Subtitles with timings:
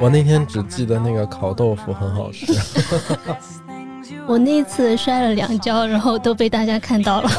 [0.00, 2.52] 我那天只记得那个烤豆腐很好吃。
[4.26, 7.30] 我那次摔了两跤，然后都被大家看到了，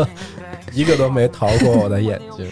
[0.72, 2.46] 一个都没逃过我的眼睛。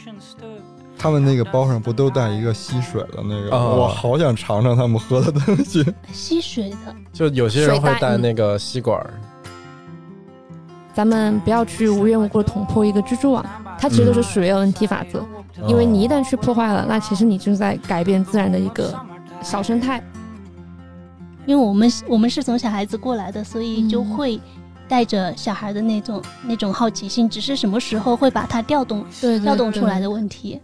[0.97, 3.51] 他们那个包上不都带一个吸水的那个？
[3.55, 5.85] 哦我好想尝尝他们喝的东西。
[6.13, 6.77] 吸水的。
[7.13, 9.13] 就有些人会带那个吸管儿，
[10.95, 13.45] 咱们不要去无缘无故的捅破一个蜘蛛网，
[13.79, 15.23] 它其实都是属于 NT 法则，
[15.69, 18.95] 因为你一旦去破坏了，那其实你就是在改变自然的一个
[19.43, 20.03] 小生态。
[21.47, 24.41] 因为我们我们是从小孩子过来的，所以就嗯会
[24.89, 30.61] 带着小孩的那种那种好奇心，只是什么时候会把它调动对调动出来的问题。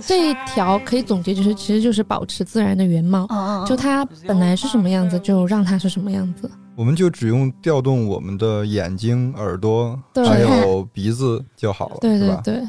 [0.00, 6.50] 这一条可以总结就是，其实就是保持自然的原貌，哦，就它本来是什么样子，就让它是什么样子。
[6.76, 12.40] 我们就只用调动我们的眼睛、耳朵，还有鼻子就好了，是吧？
[12.44, 12.68] 对对对，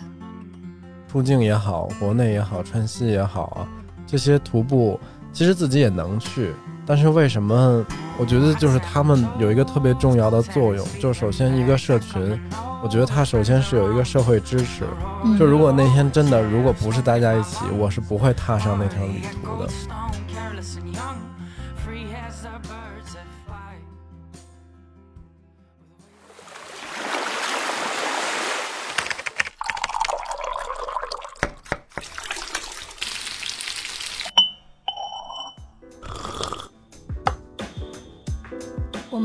[1.10, 3.68] 出境也好，国内也好，川西也好啊，
[4.06, 4.98] 这些徒步
[5.34, 6.54] 其实自己也能去，
[6.86, 7.86] 但是为什么？
[8.18, 12.40] 我觉得就是他们有一个特别重要的作用，就首先一个社群，
[12.82, 14.86] 我觉得它首先是有一个社会支持。
[15.26, 19.70] 嗯就如果那天真的如果不是大家一起，我是不会踏上那条旅途的。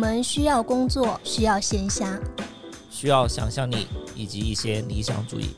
[0.02, 2.18] 们需要工作，需要闲暇，
[2.90, 3.86] 需要想象力
[4.16, 5.54] 以及一些理想主义。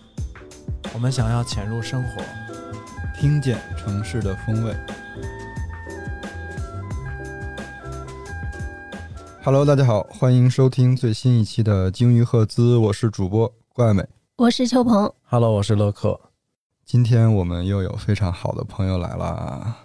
[0.92, 2.22] 我们想要潜入生活，
[3.18, 4.76] 听见城市的风味。
[9.42, 14.06] Hello，大家好，欢迎收听最新一期的鲸鱼赫兹，我是主播怪美。
[14.36, 16.20] 我是秋鹏，Hello，我是乐克。
[16.84, 19.83] 今天我们又有非常好的朋友来啦，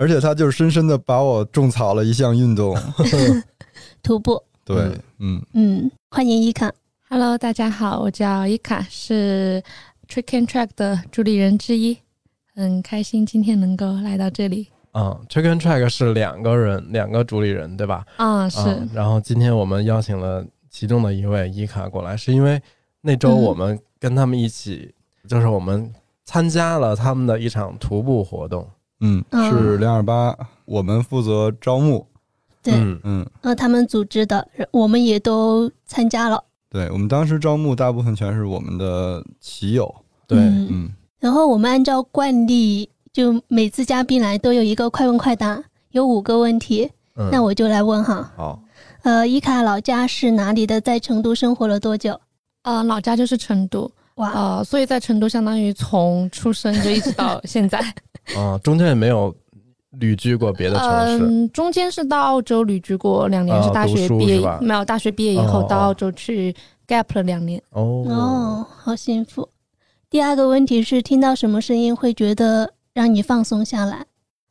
[0.00, 2.74] 而且他就深深的把我种草了一项运动。
[4.02, 4.42] 徒步。
[4.64, 6.72] 对，嗯，嗯，欢迎伊卡。
[7.10, 9.62] Hello，大家好，我叫伊卡，是
[10.08, 11.98] Trick and Track 的主理人之一，
[12.54, 14.68] 很开心今天能够来到这里。
[14.92, 18.02] 嗯，Trick and Track 是两个人，两个主理人，对吧？
[18.16, 22.58] 啊、是，嗯然后今天我们邀请了其中的一位伊卡过来，是因为
[23.02, 24.94] 那周嗯我们跟他们一起，
[25.28, 25.92] 就是我们
[26.24, 28.66] 参加了他们的一场徒步活动。
[29.00, 32.06] 嗯，嗯是两二八，我们负责招募。
[32.62, 36.42] 对，嗯，嗯，呃，他们组织的，我们也都参加了。
[36.68, 39.92] 对，我们当时招募大部分全是我们的骑友。
[40.26, 46.90] 对，嗯嗯，然后我们按照惯例，就每次嘉宾来都有一个快问快答，有五个问题。
[47.16, 48.62] 嗯那我就来问哈，好，
[49.02, 50.80] 呃，伊卡老家是哪里的？
[50.80, 52.18] 在成都生活了多久？
[52.62, 57.78] 呃，老家就是成都，哇，呃，所以在成都相当于从出生就一直到现在。
[58.36, 59.34] 啊，中间也没有
[59.90, 61.24] 旅居过别的城市。
[61.24, 66.54] 嗯，中间是到澳洲旅居过两年，啊是大学毕业没有大学毕业以后哦到澳洲去
[66.86, 67.60] gap 了两年。
[67.70, 69.48] 哦哦，好幸福。
[70.08, 74.06] 第二个问题是，听到什么声音会觉得让你放松下来？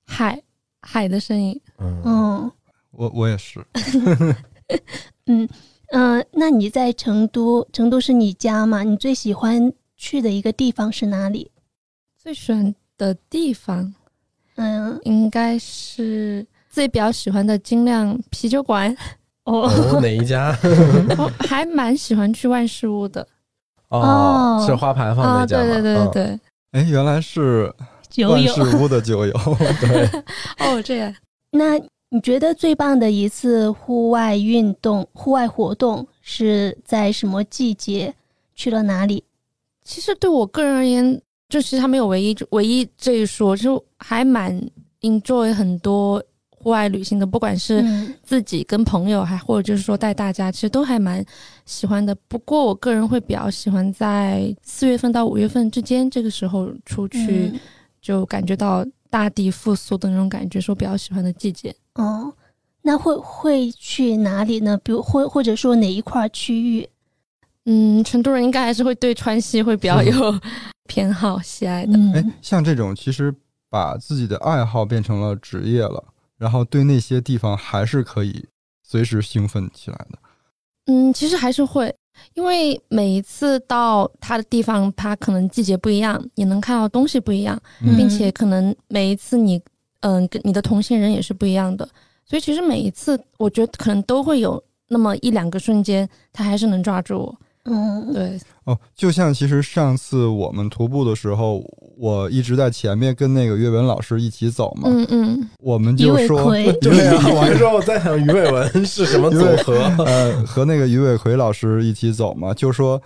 [0.06, 0.41] 海
[0.81, 2.51] 海的声音，嗯，嗯
[2.91, 3.66] 我我也是。
[5.25, 5.47] 嗯
[5.91, 8.84] 嗯、呃那你在成都，成都是你家吗？
[8.84, 11.51] 你最喜欢去的一个地方是哪里？
[12.18, 13.92] 最喜欢的地方
[14.58, 18.96] 嗯，应该是自己比较喜欢的精酿啤酒馆，
[19.46, 20.56] 哦哦，哪一家？
[21.18, 23.26] 我还蛮喜欢去万事屋的
[23.88, 24.00] 哦
[24.62, 25.64] 哦，是花牌坊啊，那家吗？
[25.64, 26.40] 对对对对嗯对，
[26.74, 27.74] 哎，原来是
[28.10, 28.54] 酒友。
[28.54, 29.34] 万事屋的酒友。
[29.81, 30.08] 对，
[30.60, 31.16] 哦这样。
[31.52, 31.80] 那
[32.10, 38.14] 你觉得最棒的一次户外运动、户外活动是在什么季节？
[38.56, 39.24] 去了哪里？
[39.86, 44.56] 其实对我个人而言，就其实它没有唯一唯一这一说，就还蛮
[45.02, 51.25] enjoy 很多户外旅行的，不管是嗯自己跟朋友，还或者就是说带大家，其实都还蛮
[51.66, 52.13] 喜欢的。
[52.28, 57.60] 不过我个人会比较喜欢在四月份到五月份之间这个时候出去，嗯
[58.01, 61.75] 就感觉到大地复苏的那种感觉，是我比较喜欢的季节。
[61.96, 62.31] 哦，
[62.81, 64.80] 那会会去哪里呢？
[64.84, 66.88] 比如或或者说哪一块区域？
[67.66, 70.40] 嗯，成都人应该还是会对川西会比较有
[70.89, 71.94] 偏好、喜爱的。
[71.94, 73.33] 哎嗯，像这种其实
[73.69, 76.03] 把自己的爱好变成了职业了，
[76.38, 78.44] 然后对那些地方还是可以
[78.83, 80.18] 随时兴奋起来的。
[80.88, 81.95] 嗯，其实还是会，
[82.33, 89.62] 因为每一次到他的地方，他可能季节不一样，你能看到东西不一样，嗯并且可能每一次你，
[90.00, 91.88] 嗯、跟你的同行人也是不一样的，
[92.25, 97.38] 所以其实每一次我觉得可能都会有那么一两个瞬间，他还是能抓住我。
[97.66, 101.64] 嗯，对，哦，就像其实上次我们徒步的时候，
[101.98, 106.52] 我一直在前面跟那个岳文老师一起走嘛，嗯嗯，我们就说，
[106.82, 109.76] 对啊，我还说我在想鱼尾纹是什么组合，
[110.06, 113.00] 呃，和那个于伟奎老师一起走嘛，就说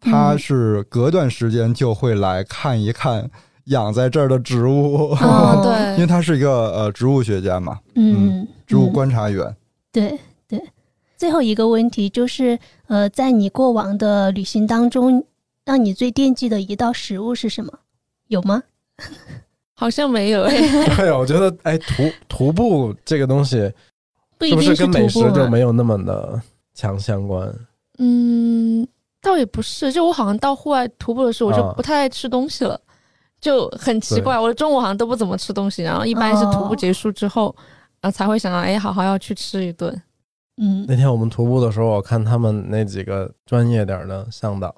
[0.00, 0.38] 他嗯。
[0.38, 3.30] 是隔段时间就会来看一看
[3.66, 8.92] 养在这儿的植物， 哦，因为，他是一个呃植物学家嘛，嗯，植物嗯。
[8.92, 9.54] 观察员。
[9.92, 10.18] 对
[10.48, 10.60] 对。
[11.16, 15.24] 最后一个问题就是，呃，在你过往的旅行当中，
[15.64, 17.72] 让你最惦记的一道食物是什么？
[18.28, 18.62] 有吗？
[19.74, 20.56] 好像没有哎。
[20.96, 23.74] 对啊，我觉得哎，徒徒步这个东西是
[24.38, 25.20] 不不一定是跟美食。
[25.32, 26.40] 就没有那么的
[26.74, 27.52] 强相关？
[27.98, 28.86] 嗯，
[29.20, 32.80] 倒也不是，就我好像到户外徒步的时候，我就啊不太爱吃东西了，
[33.40, 34.38] 就很奇怪。
[34.38, 37.54] 我中午好像都不怎么吃东西，然后一般是徒步哦结束之后，
[38.00, 40.02] 然后才会想到，哎，好好要去吃一顿。
[40.56, 40.84] 嗯。
[40.88, 44.74] 那天我们徒步的时候，我看他们那几个专业点的向导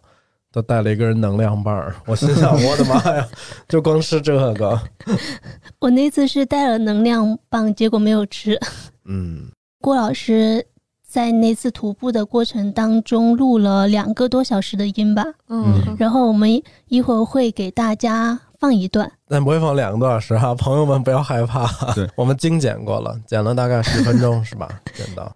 [0.51, 3.29] 都带了一根能量棒，我心想， 我的妈呀，
[3.69, 4.81] 就光吃这个，
[5.79, 8.59] 我那次是带了能量棒，结果没有吃。
[9.05, 10.65] 嗯，郭老师
[11.07, 15.97] 在那次徒步的过程当中录了两个多小时的音吧，嗯，嗯。
[15.99, 19.11] 然后我们一会儿会给大家放一段。
[19.29, 22.09] 但不会放两个多小时哈，朋友们不要害怕，对。
[22.17, 24.69] 我们精简过了，剪了大概十分钟是吧？
[24.95, 25.31] 剪到。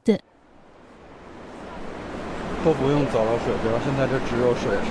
[2.65, 4.91] 都不用走到水边，现在这只有水声。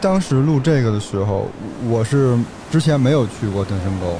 [0.00, 1.48] 当时录这个的时候，
[1.88, 2.38] 我是
[2.70, 4.16] 之前没有去过登山沟，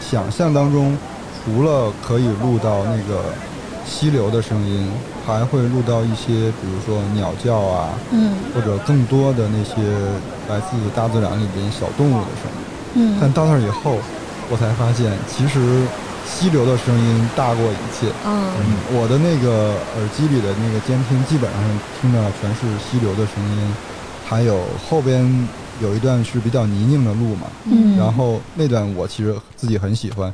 [0.00, 0.96] 想象当中
[1.44, 3.22] 除了可以录到那个
[3.86, 4.90] 溪流的声音，
[5.26, 9.80] 还会录到一些，比如说鸟叫啊，嗯或者更多的那些
[10.48, 12.60] 来自大自然里边小动物的声音。
[12.94, 13.96] 嗯但嗯到那儿以后，
[14.50, 15.86] 我才发现，其实
[16.26, 18.06] 溪流的声音大过一切。
[18.24, 18.52] 嗯，
[18.92, 21.62] 我的那个耳机里的那个监听，基本上
[22.00, 23.74] 听到全是溪流的声音，
[24.26, 25.48] 还有后边
[25.82, 30.32] 有一段是比较泥泞的路嘛，嗯，然后那段我其实自己很喜欢，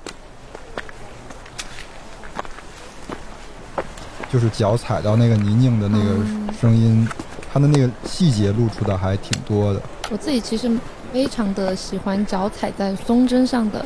[4.32, 7.08] 就是脚踩到那个泥泞的那个嗯声音，
[7.52, 9.80] 它的那个细节露出的还挺多的。
[10.10, 10.70] 我自己其实
[11.12, 13.84] 非常的喜欢脚踩在松针上的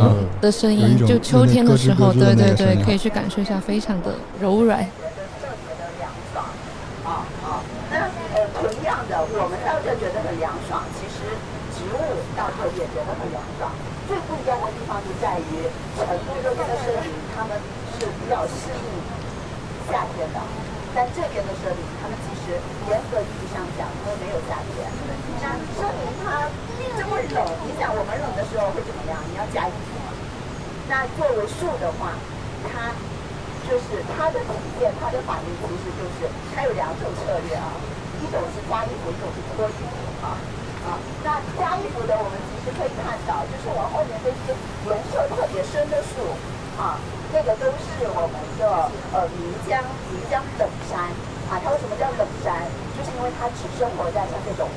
[0.00, 4.86] 嗯，的声音就秋天的时候，对对对，可以去感受一下，非常的柔软。
[7.90, 8.04] 那
[8.36, 11.24] 呃，同样的，我们到这觉得很凉爽，其实
[11.72, 11.98] 植物
[12.36, 13.72] 到这也觉得很凉爽。
[14.06, 15.66] 最不一样的地方就在于，
[15.96, 17.56] 成都这边的森林，它们
[17.96, 18.88] 是比较适应
[19.88, 20.38] 夏天的，
[20.94, 22.56] 但这边的设定，他们其实
[22.90, 24.88] 严格意义上讲，它们没有夏天。
[25.38, 26.48] 那说明它
[26.98, 29.14] 这么冷，你想我们冷的时候会怎么样？
[29.30, 30.10] 你要加衣服吗？
[30.88, 32.16] 那作为树的话，
[32.66, 32.90] 它
[33.68, 36.26] 就是它的体现，它的反应其实就是
[36.56, 37.76] 它有两种策略啊，
[38.18, 39.94] 一种是加衣服，一种是脱衣服
[40.24, 40.34] 啊
[40.88, 40.98] 啊。
[41.22, 44.56] 那加衣服的，我们其实可以看到，就是我后面这些
[44.88, 46.34] 颜色特别深的树
[46.78, 46.96] 啊，
[47.34, 48.62] 那个都是我们的
[49.12, 51.10] 呃岷江岷江冷杉
[51.50, 51.60] 啊。
[51.62, 52.64] 它为什么叫冷杉？
[52.96, 54.68] 就是因为它只生活在像这种。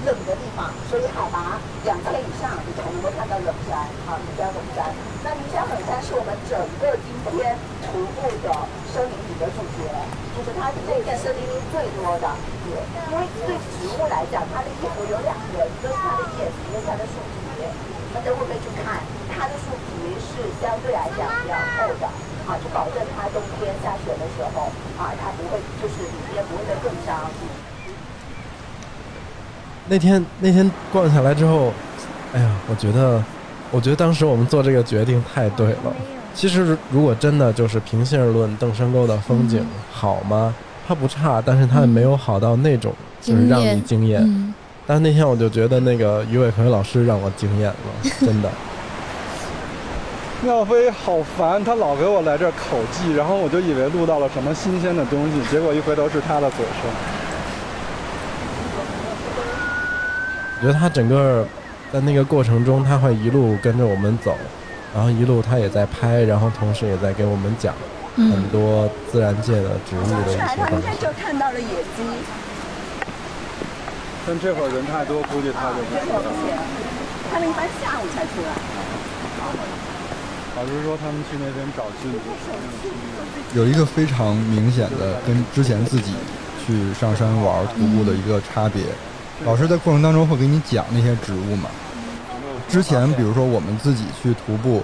[0.00, 4.88] 冷的地方，所以海拔两千以上，你才能够看到冷杉啊，岷江冷杉。
[5.20, 7.52] 那岷江冷杉是我们整个今天
[7.84, 8.48] 徒步的
[8.88, 9.84] 森林里的主角，
[10.32, 12.32] 就是它这片森林最多的。
[12.64, 17.49] 因为对植物来讲，它的衣服有两个，一个是它的叶子，一个是它的树皮。
[18.12, 19.00] 那等会可以去看，
[19.30, 22.06] 它的树皮是相对来讲比较厚的
[22.48, 27.30] 啊，就保证它冬天下雪的时候啊，它不会就是里面不会被冻伤。
[29.88, 31.72] 那天那天逛下来之后，
[32.32, 33.22] 哎呀，我觉得，
[33.70, 35.94] 我觉得当时我们做这个决定太对了。
[36.32, 40.54] 其实如果真的就是平心而论，邓山沟的风景好吗？
[40.86, 44.54] 它不差，但是它也没有好到那种就是让你惊艳。
[44.80, 47.74] 嗯，但是那天我就觉得那个于伟奎老师让我惊艳了，
[48.20, 48.50] 真的。
[50.42, 56.90] 妙飞好烦，他老给我来这儿口技，然后我就以为录到了什么新鲜的东西，结果一回头是他的嘴声。
[60.56, 61.46] 我觉得他整个
[61.92, 64.34] 在那个过程中，他会一路跟着我们走，
[64.94, 67.74] 然后一路他也在拍，然后同时也在给我们讲
[68.16, 70.88] 很嗯多自然界的植物的一些东西。
[70.98, 72.02] 就看到了野鸡，
[74.30, 76.62] 但这会儿人太多，估计他就不出来了。
[77.32, 78.54] 他们一般下午才出来。
[80.54, 82.14] 老师说他们去那边找菌
[83.56, 86.14] 有一个非常明显的跟之前自己
[86.64, 88.84] 去上山玩徒步的一个差别。
[89.44, 91.68] 老师在过程当中会给你讲那些植物嘛。
[92.68, 94.80] 之前比如说我们自己去徒步，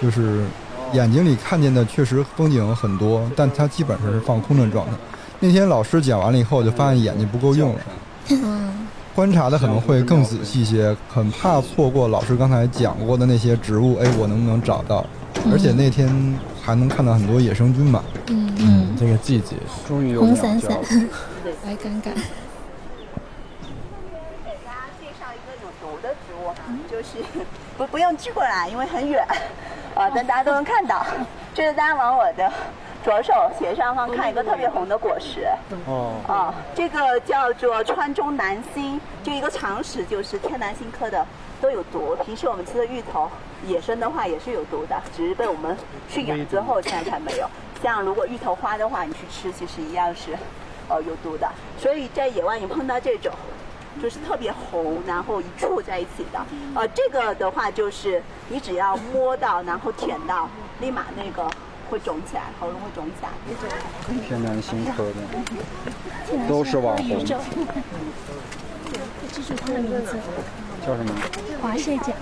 [0.00, 0.46] 就是
[0.94, 4.92] 眼睛里看见的确实风景很多，但它基本上是放空的状态。
[5.38, 7.80] 那天老师讲完了以后，就发现眼睛不够用了，
[8.30, 13.98] 嗯，观察的可能会更仔细一些，很怕错过老师刚才讲过的那些植物。
[13.98, 15.04] 哎，我能不能找到？
[15.52, 16.08] 而且那天
[16.62, 18.02] 还能看到很多野生菌嘛。
[18.28, 19.54] 嗯，嗯，这个季节，
[19.86, 20.82] 终于有红伞伞了。
[21.64, 22.14] 来赶赶。
[22.14, 22.20] 给
[24.64, 26.56] 大家介绍一个有毒的植物哈，
[26.90, 27.22] 就是
[27.76, 29.22] 不不用寄过来，因为很远，
[29.94, 31.06] 啊，但大家都能看到。
[31.54, 32.52] 就是大家往我的
[33.06, 35.46] 左手斜上方看一个特别红的果实，
[35.86, 41.24] 哦，啊，这个叫做川中南星，就一个常识就是天南星科的
[41.60, 42.16] 都有毒。
[42.24, 43.30] 平时我们吃的芋头，
[43.64, 45.76] 野生的话也是有毒的，只是被我们
[46.08, 47.48] 驯养之后现在才没有。
[47.80, 50.36] 像如果芋头花的话，你去吃其实一样是，
[50.88, 51.48] 呃，有毒的。
[51.78, 53.32] 所以在野外你碰到这种。
[54.02, 56.38] 就是特别红，然后一簇在一起的，
[56.74, 60.46] 呃，这个的话就是你只要摸到，然后舔到，
[60.80, 61.50] 立马那个
[61.88, 63.28] 会肿起来，喉咙会肿起来。
[64.26, 65.14] 天南星科的，
[66.48, 67.32] 都是网红，记
[69.42, 70.16] 住他的名字，
[70.84, 71.14] 叫什么？
[71.62, 72.12] 华蟹甲，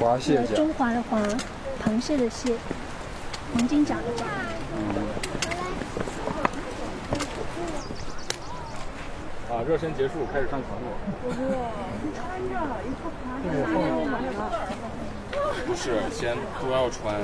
[0.00, 0.54] 华蟹甲。
[0.54, 1.20] 中华的华，
[1.84, 2.56] 螃蟹的蟹，
[3.54, 4.24] 黄金甲的甲。
[9.48, 10.88] 啊，热身结束，开始上船了。
[15.66, 17.14] 不是，先都要穿，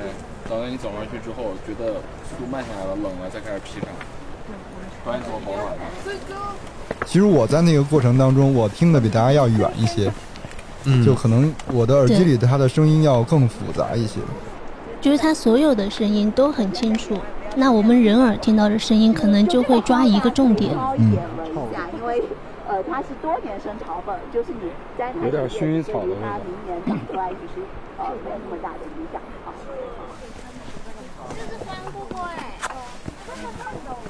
[0.49, 1.93] 等到你走上去之后，觉得
[2.27, 3.79] 速度慢下来了，冷了再开始劈。
[7.05, 10.11] 其实我在那个过程当中，我听的比大家要远一些，
[10.85, 14.19] 嗯，就可能我的耳机里的它的声音要更复杂一些。
[15.01, 17.17] 就是它所有的声音都很清楚，
[17.57, 20.73] 那我们人耳听到的声音可能就会抓一个重点。
[20.73, 22.23] 高一点闻一下，因为
[22.67, 27.65] 呃它是多年生草本，就是你摘它有点薰衣草的味道它明年长出来其实
[27.97, 29.21] 呃没有那么大的影响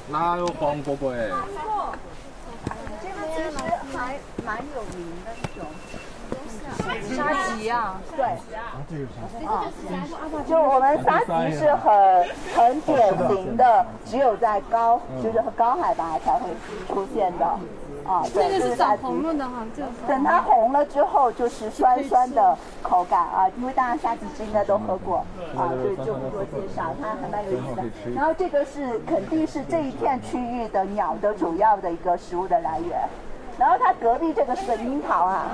[0.08, 1.28] 哪有黄果果哎？
[3.02, 3.50] 这个其实
[3.96, 5.66] 还蛮有名的那种。
[7.14, 8.24] 沙棘啊，对，
[9.46, 9.64] 啊，
[10.46, 16.50] 就我们沙棘是很很典型的，只有在高，就是高海拔才会
[16.88, 17.58] 出现的，
[18.06, 19.66] 啊，对，这个是长红了的哈，
[20.06, 25.18] 等它红了之后，就是酸酸的口感啊，因为大家沙棘汁应该都喝过
[25.56, 27.82] 啊，所以就不多介绍，它还蛮有意思的。
[28.14, 32.98] 然后这个是肯定是这一片区域的鸟的主要的一个食物的来源。
[33.56, 35.46] 然后它隔壁这个是个樱桃啊，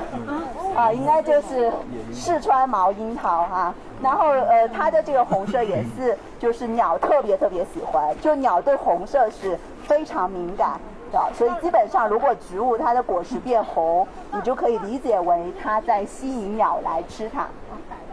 [0.75, 1.71] 啊，应该就是
[2.11, 10.80] 四川毛樱桃哈、然后呃，它的这个红色也是，就是鸟特别特别喜欢，就鸟对红色是非常敏感
[11.12, 17.47] 的，所以基本上如果植物它的果实变红，你就可以理解为它在吸引鸟来吃它。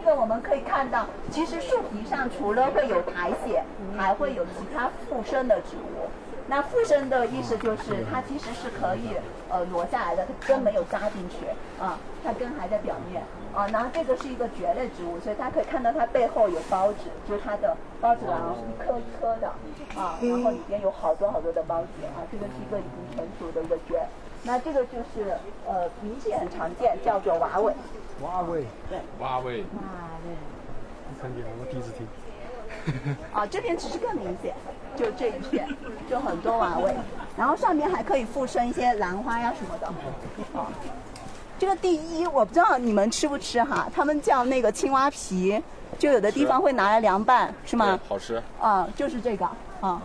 [0.04, 3.64] 那我们可以看到，其实树皮上除了会有苔藓，
[3.96, 6.08] 还会有其他附生的植物。
[6.50, 9.16] 那附生的意思就是它其实是可以
[9.50, 11.46] 呃挪下来的，它根没有扎进去
[11.78, 13.22] 啊，它根还在表面
[13.54, 13.66] 啊。
[13.68, 19.48] 然后这个是一个蕨类植物，所以大家可以看到它背后有孢子，就是它的孢子囊是一颗一颗的
[20.00, 22.22] 啊，然后里边有好多好多的孢子啊。
[22.30, 24.06] 这个是一个已经成熟的一个蕨。
[24.44, 25.36] 那这个就是
[25.66, 27.74] 呃明显很常见，叫做娃尾。
[28.22, 28.64] 哇喂，
[29.20, 29.64] 蛙位，
[31.20, 32.06] 看见我第一次听。
[33.32, 34.54] 啊，这边其实更明显，
[34.94, 35.66] 就这一片，
[36.08, 36.94] 就很多娃尾，
[37.36, 39.86] 然后上面还可以附生一些兰花呀什么的。
[40.58, 40.70] 啊，
[41.58, 45.60] 这个第一我不知道你们吃不吃哈，他们叫那个青蛙皮，
[45.98, 47.98] 就有的地方会拿来凉拌，是吗？
[48.08, 48.40] 好吃。
[48.60, 49.44] 啊，就是这个
[49.80, 50.00] 啊。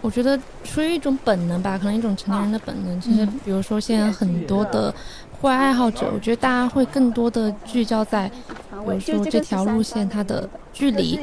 [0.00, 3.00] 我觉得出于一种本能吧，可能一种成年人的本能。
[3.00, 4.94] 就是，比如说现在很多的
[5.40, 8.30] 户外爱好者，我觉得大家会更多的聚焦在，
[8.98, 11.20] 比如说这条路线它的距离、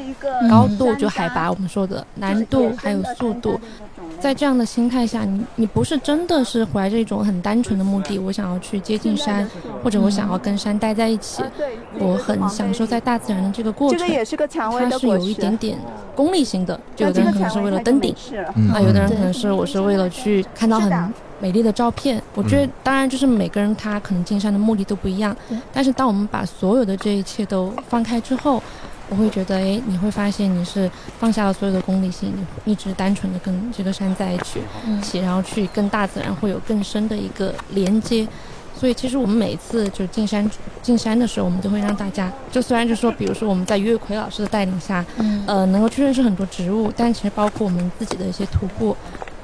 [0.48, 3.58] 高度，就海拔我们说的难度还有速度。
[4.20, 9.46] 在这样的心态下，你你不是真的是怀着一种很单纯的目的，我想要去接近山，
[9.82, 11.42] 或者我想要跟山待在一起，
[11.98, 13.98] 我很享受在大自然的这个过程。
[13.98, 15.18] 这个也是个蔷薇它是有。
[15.24, 15.78] 一点点
[16.14, 18.14] 功利性的，就有的人可能是为了登顶，
[18.72, 20.90] 啊，有的人可能是我是为了去看到很
[21.44, 22.22] 美丽的照片。
[22.34, 25.36] 我觉得，当然就是每个人他可能进山的目的都不一样，
[25.74, 28.62] 但是当我们把所有的这一切都放开之后，
[29.10, 32.32] 我会觉得，哎，你会发现你是放下了所有的功利性，
[32.64, 38.26] 你一直单纯的跟这个山在一起，嗯起，然后去跟大自然会有更深的一个连接。
[38.74, 40.50] 所以其实我们每一次就进山
[40.82, 48.96] 进山的时候，我们都会让大家，就虽然就说，比如说我们在于伟奎老师的带领下，嗯呃，能够去认识很多植物，但其实包括我们自己的一些徒步，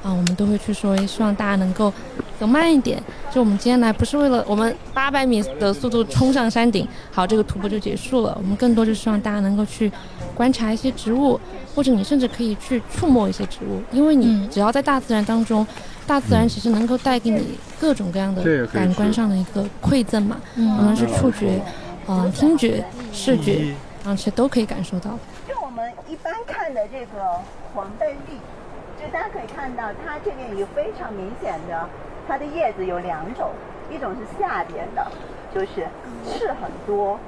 [0.03, 1.93] 啊，我们都会去说，诶希望大家能够
[2.39, 3.01] 走慢一点。
[3.31, 8.35] 就我们今天来不是为了我们八百米的速度冲上山顶，好，这个徒步就结束了。
[8.41, 9.91] 我们更多就是希望大家能够去
[10.35, 11.39] 观察一些植物，
[11.75, 14.49] 或者你甚至可以去触摸一些植物，因为你嗯。
[14.49, 15.65] 只要在大自然当中，
[16.05, 21.61] 大自然其实能够带给你各种各样的感官上的一个馈赠嘛，无嗯论是触觉、
[22.07, 25.11] 嗯、听觉、视觉，然后其实都可以感受到。
[25.47, 27.39] 就我们一般看的这个
[27.73, 28.37] 黄背栗，就大家可以
[29.61, 31.87] 看到，它这边有非常明显的，
[32.27, 33.51] 它的叶子有两种，
[33.91, 35.05] 一种是下边的，
[35.53, 35.87] 就是
[36.25, 37.19] 刺很多，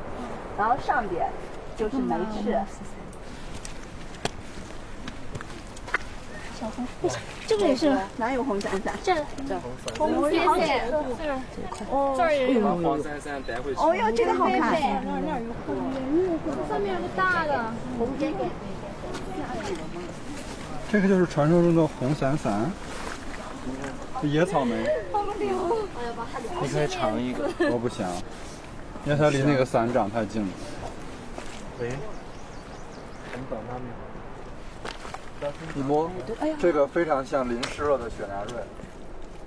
[0.58, 1.30] 然后上边
[1.78, 2.58] 就是没刺。
[7.46, 8.96] 这个也是哪有红伞伞？
[9.04, 9.14] 这
[9.48, 9.60] 这
[10.00, 10.82] 红飞飞，
[11.92, 12.68] 哦，这儿也有。
[12.78, 13.80] 黄珊珊带回去。
[13.80, 14.82] 哦哟，这个好看。
[16.68, 17.66] 上面有个大的，
[20.94, 22.72] 这个就是传说中的红伞伞，
[24.22, 24.76] 野草莓。
[26.62, 27.50] 你可以尝一个。
[27.72, 28.08] 我不想，
[29.04, 30.50] 因为它离那个伞长太近了。
[31.80, 31.94] 喂，
[35.74, 36.12] 你摸，
[36.60, 38.62] 这个非常像淋湿了的雪纳瑞。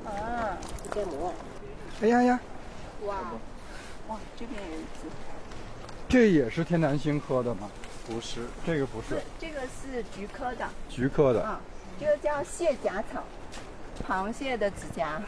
[0.05, 0.59] 啊，
[2.03, 2.41] 哎呀呀，
[3.07, 3.15] 哇，
[4.37, 5.07] 这边有一只。
[6.09, 7.71] 这也是天南星科的吗？
[8.07, 10.69] 不是，这个不是，这个是菊科的。
[10.89, 11.61] 菊科的，啊，
[11.99, 13.25] 这个叫蟹甲草，
[14.07, 15.21] 螃蟹的指甲。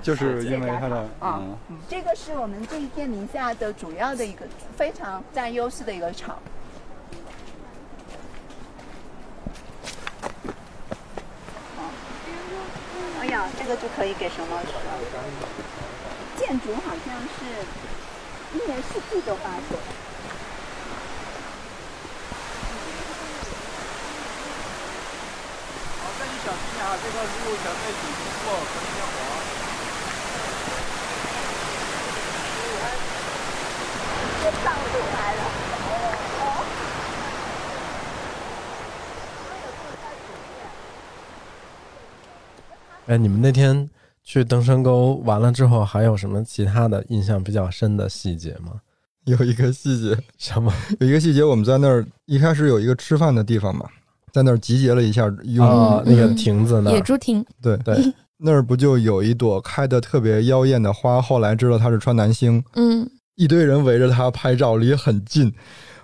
[0.00, 4.46] 就是因为它的啊嗯，这个是我们这一片名下的主要的一个
[4.76, 6.38] 非常占优势的一个草。
[11.76, 11.82] 好
[13.20, 14.98] 哎呀，这个就可以给熊猫吃了。
[16.38, 19.78] 箭竹好像是一年四季都发现。
[25.98, 28.02] 好，那你小心啊，这个路小心底
[28.42, 29.16] 部可能要滑。
[34.42, 35.40] 就上路来了。
[43.06, 43.88] 哎，你们那天
[44.24, 48.80] 去登山沟完了之后，还有什么其他的印象比较深的细节吗？
[49.26, 50.74] 有一个细节，什么？
[50.98, 53.88] 有一个细节，我们在那儿一开始有一个吃饭的地方嘛，
[54.32, 57.96] 在那儿集结了一下，用、啊，那个嗯亭子那儿，野猪亭，对对，
[58.38, 61.20] 那儿不就有一朵开的特别妖艳的花？
[61.20, 65.52] 后来知道它是川南星，嗯，一堆人围着它拍照，离很近。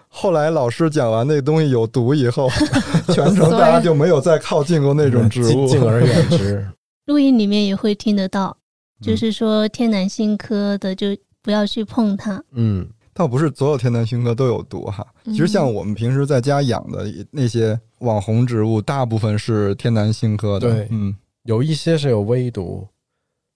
[0.08, 2.48] 后来老师讲完那东西有毒以后，
[3.12, 6.66] 全程大家就没有再靠近过那种植物，敬敬而远之。
[7.06, 8.56] 录音里面也会听得到，
[9.02, 11.08] 就嗯是说天南星科的就
[11.42, 12.42] 不要去碰它。
[12.54, 12.86] 嗯，
[13.16, 15.07] 倒不是所有天南星科都有毒哈。
[15.24, 20.70] 其实像我们平时在家养的那些网红植物，大部分是天南星科的。
[20.70, 22.87] 对嗯，有一些是有微毒，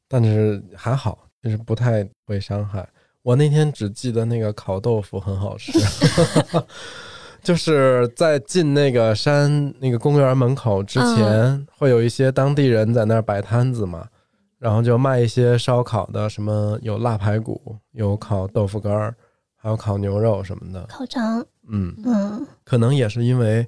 [0.08, 2.88] 但是还好，就是不太会伤害。
[3.22, 5.70] 我那天只记得那个烤豆腐很好吃，
[7.44, 14.08] 就是在进那个山那个公园门口之前，会有一些当地人在那儿摆摊子嘛，
[14.58, 19.14] 然后就卖一些烧烤的，什么有腊排骨，有烤豆腐干儿，
[19.62, 20.86] 还有烤牛肉什么的。
[20.86, 23.66] 烤肠，嗯，嗯，可能也是因为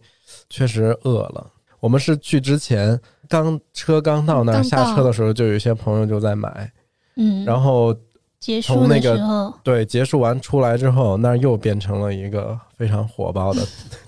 [0.48, 1.46] 确实饿了。
[1.81, 6.72] 我们是去之前刚车刚到那儿，下车的时候就有一些朋友就在买，
[7.16, 7.94] 嗯，然后
[8.40, 13.61] 结束那个时候，对结束完出来之后，那儿又变成了一个非常火爆的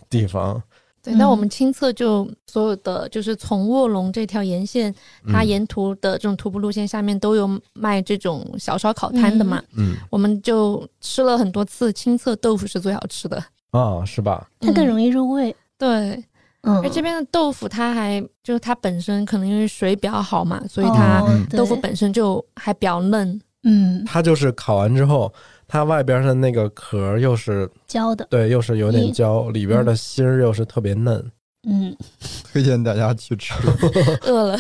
[0.08, 0.62] 地方。
[1.04, 4.92] 对，嗯那我们亲测就所有的就是从卧龙这条沿线，
[5.28, 13.36] 它嗯沿途的这种徒步路线下面都有卖这种小烧烤摊的嘛，嗯我们就吃了很多次，亲测豆腐是最好吃的。
[13.70, 14.48] 啊，是吧？
[14.60, 15.54] 嗯它更容易入味。
[15.76, 16.24] 对，
[16.62, 23.38] 嗯，而这边的豆腐它还就是它本身可能因为水比较好嘛，所以它豆腐本身就还比较嫩。
[23.66, 25.32] 嗯它就是烤完之后，
[25.66, 31.24] 它外边的那个壳又是焦的，对，又是有点嗯焦，里边的芯儿又是特别嫩。
[31.68, 31.96] 嗯，
[32.52, 33.54] 推荐大家去吃。
[34.26, 34.58] 饿了，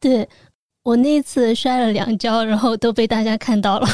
[0.00, 0.28] 对。
[0.82, 3.88] 我那次摔了两跤，然后都被大家看到了。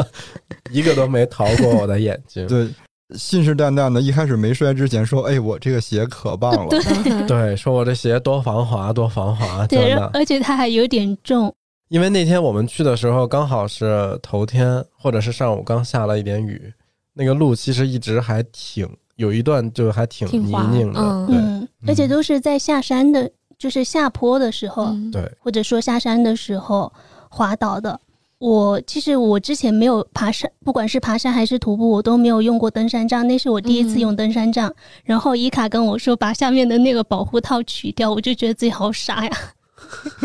[0.70, 2.46] 一个都没逃过我的眼睛。
[2.46, 2.68] 对，
[3.16, 6.68] 信誓旦旦的，一开始没摔之前说：“哎，我这个鞋可棒了。
[6.68, 9.94] 对对，说我这鞋多防滑，多防滑，对。
[10.12, 11.50] 而且它还有点重。
[11.88, 16.72] 因为那天我们去的时候刚好是头天，或者是上午刚下了一点雨，
[17.14, 25.10] 那个路其实一直还挺有一段就还挺泥泞的，嗯而且都是在下山的，就是下坡的时候，嗯。
[25.12, 26.92] 对，或者说下山的时候
[27.30, 28.00] 滑倒的。
[28.38, 34.70] 我其实我之前没有爬山，不管是爬山还是徒步，我都没有用过登山杖，那是我第一次嗯用登山杖。
[35.04, 39.30] 然后伊卡跟我说把下面的那个保护套取掉，我就觉得自己好傻呀。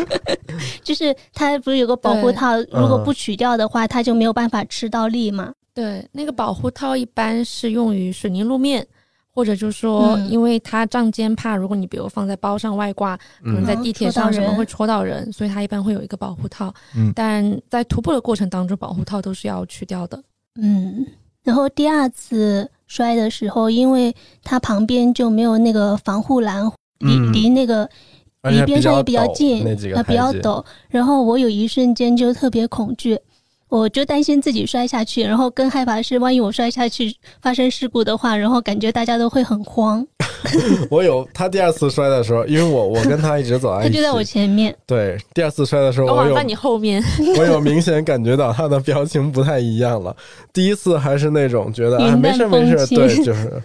[0.83, 5.53] 就是它不是有个保护套，如果不取掉的话，它就没有办法吃到力嘛。
[5.73, 8.85] 对，那个保护套一般是用于水泥路面，
[9.33, 10.29] 或者就是说，嗯。
[10.29, 13.65] 因为它仗肩怕，如果你比如放在包上外挂，可能嗯。
[13.65, 16.73] 在地铁上什么会戳到人，所以它一般会有一个保护套。
[16.93, 17.13] 嗯。
[17.15, 20.21] 但在徒步的过程当中，保护套都是要去掉的。
[20.59, 21.05] 嗯，
[21.43, 26.65] 然后第二次摔的时候，因为它旁边就没有那个防护栏，
[26.99, 27.31] 离、嗯。
[27.31, 27.89] 离那个
[28.49, 30.63] 离边上也比较近呃比较陡。
[30.89, 33.19] 然后我有一瞬间就特别恐惧，
[33.69, 40.05] 我就担心自己摔下去，然后更害怕是万一我摔下去发生事故的话，然后感觉大家都会很慌。
[40.89, 47.01] 我有他第二次摔的时候，因为我我跟他一直走在一起，他就在我前面，对第二次摔的时候，我有我往在你后面，
[47.37, 50.15] 我有明显感觉到他的表情不太一样了。
[50.51, 53.61] 第一次还是那种觉得哎没事没事，对，就是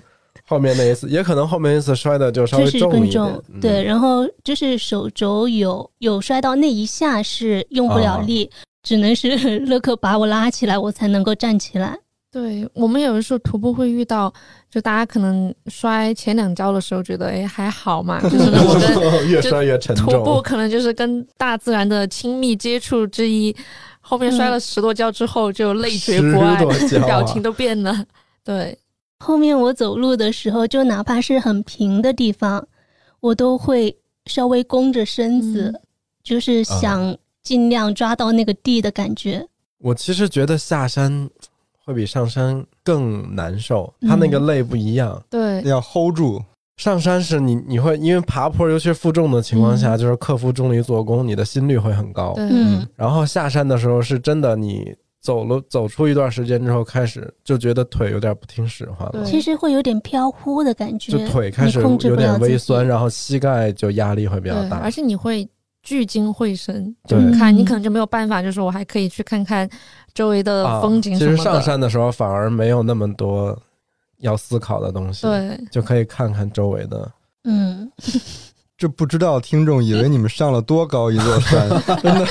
[0.46, 8.48] 后面那一次， 也可能后面一次摔的就稍微重一点更重，，嗯对，，然后就是手肘有有摔到那一下是用不了啊力，
[8.82, 11.98] 只能是乐克把我拉起来，我才能够站起来。
[12.32, 14.30] 对我们有的时候徒步会遇到，
[14.70, 20.42] 就大家可能摔前两跤的时候觉得哎还好嘛， 就是那种跟越摔越沉重徒步。
[20.42, 23.56] 可能就是跟大自然的亲密接触之一，
[24.00, 26.40] 后面摔了十多跤之后就泪垂不多
[26.86, 28.04] 跤啊， 表情都变了。
[28.44, 28.76] 对，
[29.18, 32.66] 后面我走路的时候，就哪怕是很平的地方，
[33.20, 35.80] 我都会稍微弓着身子，嗯。
[36.22, 39.46] 就是想尽量抓到那个地的感觉。
[39.78, 41.30] 我其实觉得下山
[41.84, 44.46] 会比上山更难受，它那个嗯。
[44.46, 45.22] 累不一样。
[45.30, 46.42] 对，要 hold 住，
[46.78, 49.98] 上山是你你会因为爬坡，尤其是负重的情况下，嗯。
[49.98, 52.34] 就是克服重力做功，你的心率会很高。
[52.38, 54.92] 嗯，然后下山的时候是真的，你
[55.26, 64.88] 走了走出一段时间之后，开始就觉得腿有点不听使唤了，其实会有点飘忽的感觉，就腿开始有点微酸，然后膝盖就压力会比较，大而。
[64.88, 65.46] 且你会
[65.82, 69.68] 聚精会神，就对看你嗯可能就没有办法，就是我还可以去看看
[70.14, 71.24] 周围的啊风景其。
[71.24, 73.60] 实上山的时候反而没有那么多
[74.18, 77.10] 要思考的东西，，对，就可以看看周围的。
[77.44, 77.90] 嗯，
[78.78, 81.68] 这不知道听众以为你们上了多高一座山，
[82.00, 82.26] 真的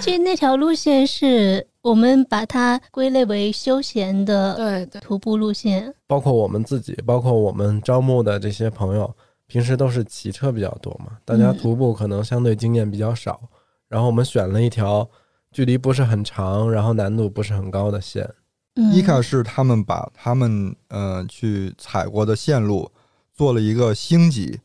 [0.00, 5.92] 其实那条路线是我们把它归类为休闲的对对徒步路线。
[6.06, 9.14] 包括我们自己，包括我们招募的这些朋友，
[9.46, 13.40] 平时都是骑车比较多嘛，大家嗯徒步可能相对经验比较少，
[13.88, 15.08] 然后我们选了一条
[15.52, 18.28] 距离不是很长，然后难度不是很高的线。
[18.76, 22.88] 嗯，伊卡是他们把他们呃去踩过的线路
[23.34, 24.60] 做了一个星级，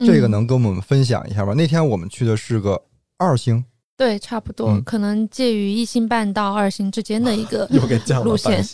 [0.00, 1.54] 这个嗯能跟我们分享一下吗？
[1.54, 2.82] 那天我们去的是个
[3.16, 3.64] 二星，
[3.96, 4.82] 对，差不多，嗯。
[4.84, 8.64] 可能介于一星半到二星之间的一个 又给降了路线。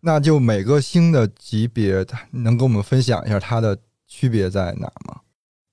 [0.00, 5.20] 那就每个星的级别，它能跟我们分享一下它的区别在哪吗？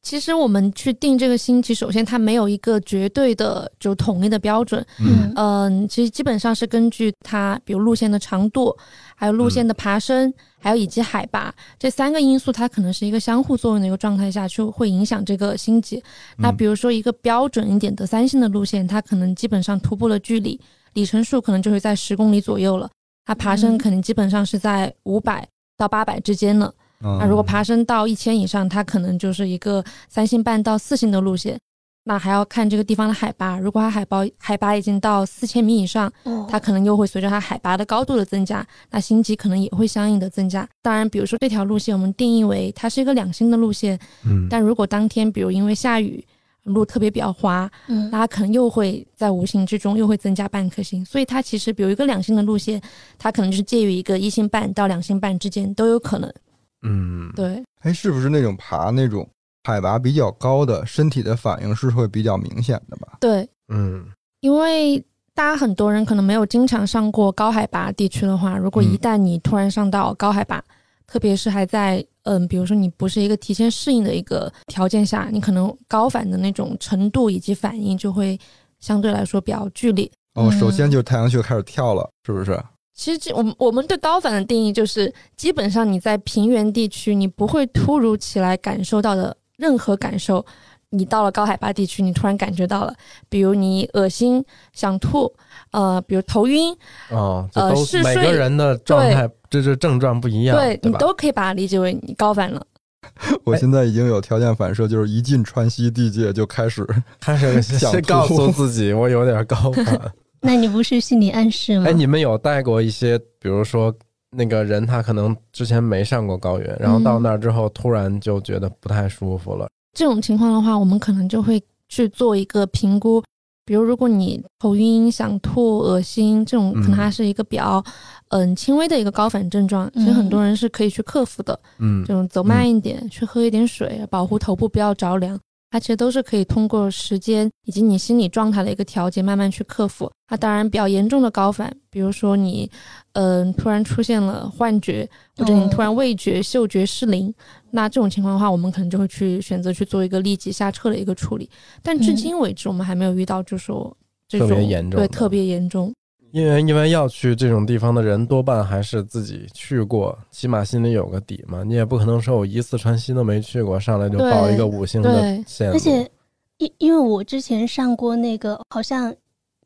[0.09, 8.75] 其实我们去定这个星级，首先它没有一个绝对的就统一的标准，嗯嗯，其实基本上是根据它，比如路线的长度，
[9.15, 16.03] 还有路线的爬升，还有以及海拔这三个因素，它可能是一个相互作用的一个状态下去会影响这个星级。
[16.39, 20.59] 那嗯比如说一个标准一点的三星的路线，它可能基本上徒步的距离
[20.93, 22.89] 里程数可能就会在十公里左右了，
[23.25, 26.73] 它爬升嗯可能基本上是在五百到八百之间了。
[27.01, 31.57] 那那如果爬升到一千以上，它可能就是一个三星半到四星的路线。
[32.05, 40.67] 那还要看这个地方的海拔，如果它海拔海拔已经到四千米以上，哦它可能又会随着它海拔的高度的增加，那星级可能也会相应的增加。
[40.81, 46.25] 当然，比如说这条路线我们定义为它是一个两星的路线，嗯，但如果当天比如因为下雨，
[46.63, 51.05] 路特别比较滑，嗯那它可能又会在无形之中又会增加半颗星。
[51.05, 52.81] 所以它其实比如一个两星的路线，
[53.19, 56.33] 它可能就是介于一个一星半到两星半之间都有可能。
[56.81, 59.27] 嗯，对，哎，是不是那种爬那种
[59.63, 63.17] 海拔比较高的，身体的反应是会比较明显的吧？
[63.19, 64.05] 对，嗯，
[64.41, 64.97] 因为
[65.33, 70.63] 大家很多人可能没有经常上过高海拔地区的话，如果一嗯旦你突然上到高海拔，
[71.07, 78.39] 特别是还在嗯，比如说你不是一个提前适应的一个条件下，你可能高反的那种程度以及反应就会
[78.79, 80.09] 相对来说比较剧烈。
[80.35, 82.61] 哦，嗯首先就是太阳穴开始跳了，是不是？
[82.99, 90.45] 其实这我们我们对高反的定义就是，基本上你在平原地区，你不会突如其来感受到的任何感受，
[90.89, 92.93] 你到了高海拔地区，你突然感觉到了，
[93.29, 95.33] 比如你恶心、想吐，
[95.71, 96.75] 呃，比如头晕，
[97.09, 100.91] 哦，这都呃嗜睡每个人的状态，这是症状不一样，对你？
[100.97, 102.61] 都可以把它理解为你高反了。
[103.45, 106.85] 我现在已经有条件反射，就是一进川西地界就开始
[107.21, 110.11] 开始想先告诉自己我有点高反。
[110.41, 111.85] 那你不是心理暗示吗？
[111.87, 113.93] 哎，你们有带过一些，比如说
[114.31, 123.23] 那个人他可能之前没上过高原，然后到那儿之后突然就觉得不太舒服了，这种情况的话，我们可能就会去做一个评估。
[123.65, 127.83] 比如，如果你头晕、想吐、恶心这种，可能还是一个比较
[128.29, 131.59] 嗯轻微的一个高反症状，其实很多人是可以去克服的。
[131.77, 135.39] 嗯这种走慢一点，去喝一点水，保护头部不要着凉，
[135.71, 140.11] 它其实都是可以通过时间以及你心理状态的一个调节，慢慢去克服。
[140.27, 142.69] 它当然比较严重的高反，比如说你
[143.13, 147.33] 嗯、突然出现了幻觉，或者你突然味觉、嗅觉失灵，
[147.71, 151.49] 那这种情况的话，我们可能就会去选择去做一个立即下撤的一个处理。
[151.83, 153.95] 但至今为止，我们还没有遇到就说
[154.27, 155.93] 这种特别严重对特别严重。
[156.31, 161.63] 因为因为要去这种地方的人多半还是自己去过，起码心里有个底嘛。
[161.63, 165.75] 你也不可能说我一次川西都没去过，上来就报一个五星的对线路。
[165.75, 166.09] 而且
[166.57, 169.13] 因因为我之前上过那个，好像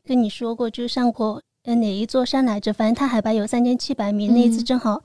[0.05, 2.71] 跟你说过，就上过呃哪一座山来着？
[2.71, 5.03] 反正它海拔有三千七百米，嗯那一次正好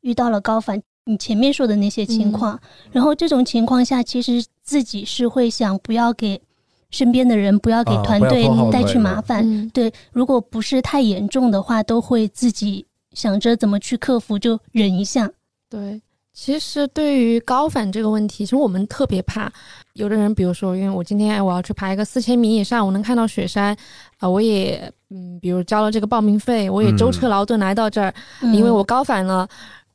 [0.00, 0.80] 遇到了高反。
[1.08, 2.58] 你前面说的那些情况，
[2.90, 6.42] 然后这种情况下，其实自己是会想不要给
[6.90, 9.42] 身边的人，不要给啊团队带去麻烦。
[9.44, 15.30] 嗯，对，如果不是太严重的话，都会自己想着怎么去克服，就忍一下。
[15.68, 16.00] 对，
[16.32, 19.52] 其实对于高反这个问题，其实我们特别怕。
[19.94, 23.76] 有的人，比如说，因为我今天我要去爬一个四千米以上，我能看到雪山，
[24.18, 29.48] 啊、我也嗯，比如交了这个报名费，我也舟车劳顿来到这儿，因为嗯我高反了。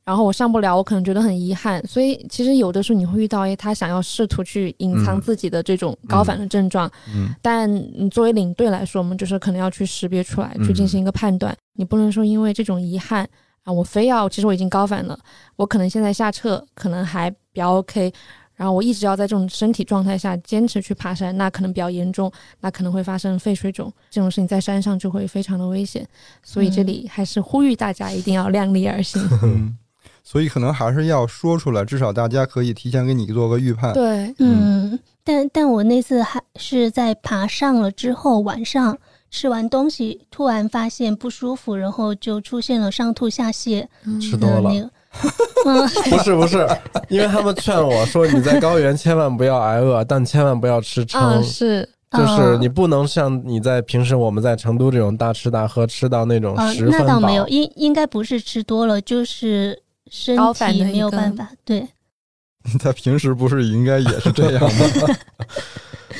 [0.03, 11.55] 然后我上不了，我可能觉得很遗憾，所以其实有的时候你会遇到，哎，他想要试图去隐藏嗯自己的这种高反的症状，嗯但你作为领队来说，我们就是可能要去识别出来，去进行一个判断。
[11.73, 13.27] 你不能说因为这种遗憾
[13.63, 15.17] 啊，我非要，其实我已经高反了，
[15.55, 18.11] 我可能现在下撤可能还比较 OK，
[18.55, 26.07] 然后我一直要在这种身体状态下坚持去爬山，那可能比较严重，那可能会发生肺水肿这种事情，在山上就会非常的危险。
[26.43, 29.21] 所以这里还是呼吁大家一定要量力而行。
[29.43, 29.77] 嗯，
[30.23, 33.93] 所以可能还是要说出来，至少大家可以提前给你做个预判。
[33.93, 38.97] 对，嗯，但但我那次还是在爬上了之后，晚上
[39.29, 43.85] 吃完东西，突然发现不舒服，然后就出现了上吐下泻
[44.21, 44.89] 吃多了那个。
[45.65, 46.65] 嗯，不是不是，
[47.09, 51.21] 因为他们劝我说你在高原千万不要挨饿，但千万不要吃撑。
[51.21, 57.05] 嗯，是，就是你不能像你在平时我们在成都这种大吃大喝，吃到那种啊，十分饱。
[57.05, 59.77] 那倒没有，应应该不是吃多了，就是
[60.11, 61.49] 身体没有办法。
[61.65, 61.87] 对，
[62.77, 65.15] 他平时不是应该也是这样吗？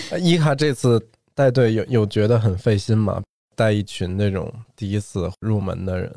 [0.20, 1.00] 伊卡这次
[1.36, 3.22] 带队有有觉得很费心吗？
[3.56, 6.12] 带一群那种第一次入门的人，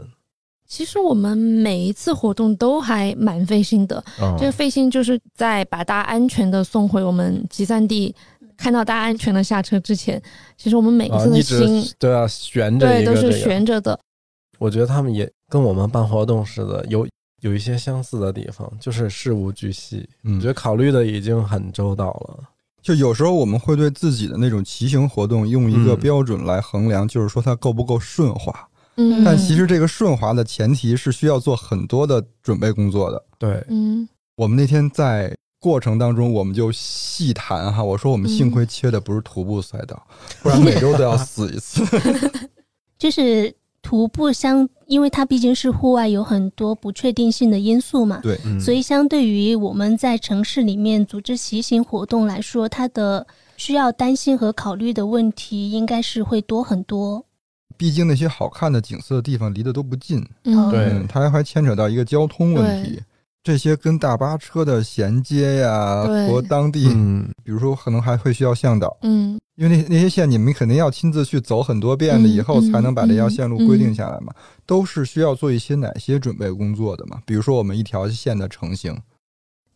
[0.66, 4.02] 其实我们每一次活动都还蛮费心的。
[4.18, 8.14] 哦这个费心就是在把大家安全的送回我们集散地，
[8.56, 10.22] 看到大家安全的下车之前，
[10.56, 13.32] 其实我们每一次的心、直都要悬着对都是。
[13.32, 13.98] 悬着的。
[14.58, 17.06] 我觉得他们也跟我们办活动似的，有
[17.44, 20.08] 有一些相似的地方，就是事无巨细。
[20.22, 22.40] 嗯我觉得考虑的已经很周到了。
[22.80, 28.66] 就有时候我们会对自己的那种骑行活动用一个嗯标准来衡量，就是说它够不够顺滑。
[28.96, 33.22] 嗯，但其实这个顺滑的前提是需要做很多的准备工作的。
[33.38, 40.02] 对，嗯我们那天在过程当中，我们就细谈哈，我说我们幸亏切的不是徒步赛道，
[40.42, 41.84] 不然每周都要死一次。
[42.98, 48.20] 就是徒步相，因为它毕竟是户外，有很多不确定性的因素嘛。
[48.22, 57.24] 对，嗯，所以，相对于我们在城市里面组织骑行活动来说，它的需要担心和考虑的问题应该是会多很多。
[57.76, 63.00] 毕竟那些好看的景色的地方离得都不近，嗯，对嗯，它还牵扯到一个交通问题。
[63.42, 74.34] 这些跟大巴车的衔接呀，对和当地，嗯，比如说可能还会需要向导，嗯因为那那些线你们肯定要亲自去走很多遍的，嗯以后才能把这条线路嗯规定下来嘛，
[74.66, 77.20] 都是需要做一些哪些准备工作的嘛？
[77.24, 78.96] 比如说我们一条线的成型，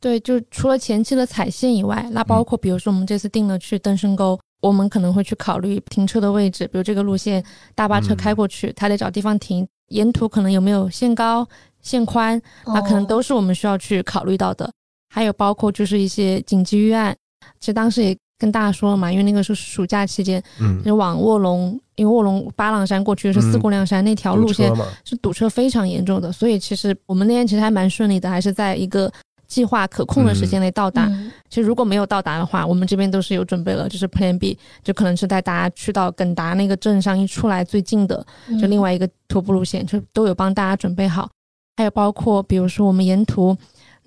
[0.01, 11.47] 对，就除了前期的踩线以外，那包括比如说我们这次定了去登深沟，我们可能会去考虑停车的位置，比如这个路线大巴车开过去，它得找地方停，沿途可能有没有限高、
[11.83, 14.69] 限宽，那可能都是我们需要去考虑到的。
[15.09, 17.17] 还有包括就是一些紧急预案，
[17.61, 23.61] 其实当时也跟大家说了嘛，因为那个是暑假期间，嗯，就往卧龙，因为卧龙八郎山过去是四嗯。
[23.61, 24.73] 姑娘山、那条路线，
[25.05, 29.13] 是堵车非常严重的，所以其实我们那天其实还蛮顺利的，还是在一个
[29.49, 31.07] 计划可控的时间内到达。
[31.07, 31.33] 嗯。
[31.49, 38.25] 其实如果没有到达的话，我们这边都是有准备了，就是 Plan B，就可能是带大家去到耿达那个镇上一出来最近的，
[38.61, 41.29] 就另外一个徒步路线，就都有帮大家准备好。
[41.77, 43.57] 还有包括比如说我们沿途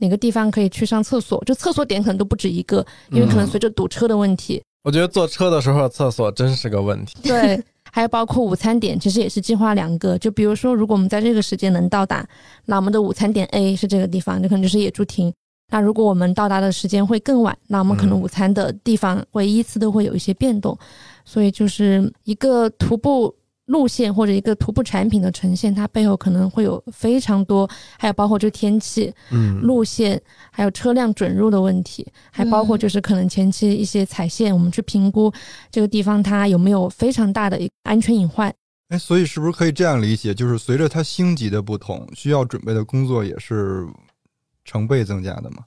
[0.02, 7.16] 哪个地方可以去上厕所，就厕所点可能都不止一个，因为可能随着堵车的问题，我觉得坐车的时候厕所真是个问题。
[7.22, 10.18] 对，还有包括午餐点，其实也是计划两个。
[10.18, 12.28] 就比如说，如果我们在这个时间能到达，
[12.66, 15.32] 那我们的午餐点 A 是这个地方，就可能就是野猪亭。
[15.70, 20.78] 那如果我们到达的时间会更晚，那我们可能嗯午餐的地方会依次都会有一些变动。
[21.24, 23.34] 所以就是一个徒步
[23.72, 35.32] 路线或者一个徒步产品的呈现，它背后可能会有非常多，还有包括就天气、嗯，路线，还有车辆准入的问题，还包括嗯就是可能前期一些踩线，我们去评估
[35.72, 38.54] 这个地方它有没有非常大的一个安全隐患。
[38.90, 40.34] 哎，所以是不是可以这样理解？
[40.34, 43.88] 就是随着它星级的不同，需要准备的工作也是
[44.66, 45.64] 成倍增加的吗？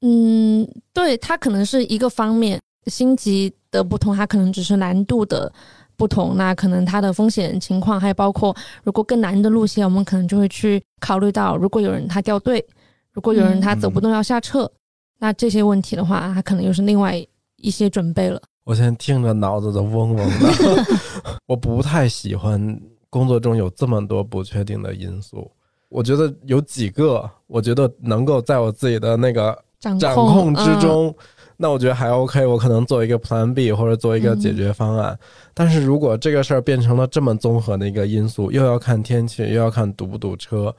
[0.00, 5.50] 嗯，对，它可能是一个方面，星级的不同，它可能只是难度的
[5.96, 12.64] 不同，那可能它的风险情况，还有包括如果更难的路线，我们可能就会去考虑到，如果有人他掉队，
[13.12, 14.70] 如果有人他走不动要下撤，
[15.18, 17.14] 那这些问题的话，他可能又是另外
[17.56, 18.40] 一些准备了。
[18.64, 20.84] 我现在听着脑子都嗡嗡的。
[21.46, 22.80] 我不太喜欢
[23.10, 25.50] 工作中有这么多不确定的因素。
[25.90, 31.14] 我觉得有几个，我觉得能够在我自己的那个掌控之中，
[31.56, 35.18] 那我觉得还 OK，我可能做一个 Plan B 或者做一个解决方案。
[35.52, 40.74] 但是如果这个事儿变成了这么综合的一个因素，又要看天气，又要看堵不堵车，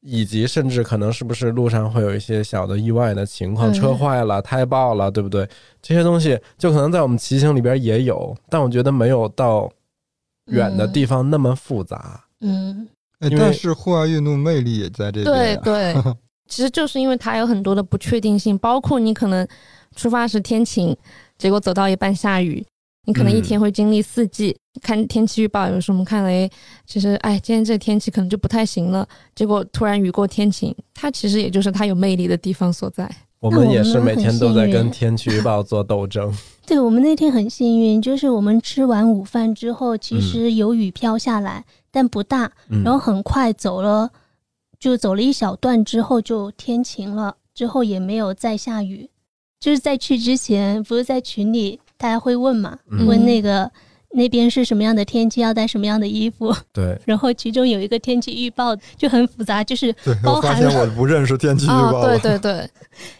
[0.00, 5.48] 以及甚至可能是不是路上会有一些小的意外的情况，车坏了、胎爆了，对不对？
[5.80, 9.70] 这些东西就可能在我们骑行里边也有，但我觉得没有到
[10.46, 12.24] 远的地方那么复杂。
[12.40, 12.88] 嗯
[13.38, 15.62] 但是户外运动魅力也在这边、对啊。
[15.62, 15.94] 对，
[16.48, 19.46] 其实就是因为它有很多的不确定性，包括你可能
[19.96, 20.96] 出发时天晴，
[21.38, 22.64] 结果走到一半下雨，
[23.06, 24.56] 你可能一嗯天会经历四季。
[24.80, 26.48] 看天气预报，有时候我们看了，哎，
[26.86, 33.10] 其实哎，今天这天气可能就不太行了，结果突然雨过天晴，它其实也就是它有魅力的地方所在。
[33.40, 36.32] 我们也是每天都在跟天气预报做斗争。
[36.66, 44.10] 对我们那天很幸运，就是我们吃完午饭之后，其嗯实有雨飘下来，但不大，嗯，然后很快走了，
[44.78, 49.08] 就走了一小段之后就天晴了，之后也没有再下雨。
[49.60, 53.70] 就是在去之前，不是在群里大家会问嘛，嗯问那个
[54.10, 62.18] 那边是什么样的天气，要带什么样的衣服，对， 然后其中有一个天气预报就很复杂，就是对，包我发现含了我不认识天气预啊，报了。
[62.18, 62.68] 对对对，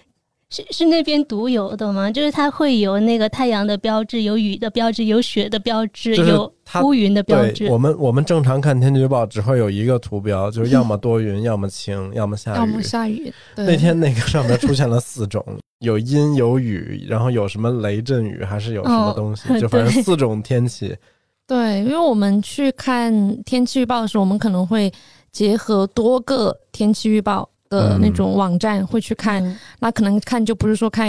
[0.49, 2.11] 是是那边独有的吗？
[2.11, 7.69] 就是它会有那个太阳的标志，有雨的标志，有雪的标志，就是有乌云的标志，。
[7.69, 12.83] 我们我们正常看天气预报只会有一个图标，就是要么多云，要么晴，要么下雨要么。
[12.83, 13.33] 下雨。
[13.55, 15.45] 对那天那个上面出现了四种，
[15.81, 20.97] 有阴有雨，然后有什么雷阵雨，还是有什么东西，哦就 反正四种天气。
[21.47, 23.13] 对，因为我们去看
[23.43, 24.93] 天气预报的时候，我们可能会
[25.33, 29.43] 结合多个天气预报的那种网站，会去看。
[29.45, 31.09] 嗯那可能看就不是说看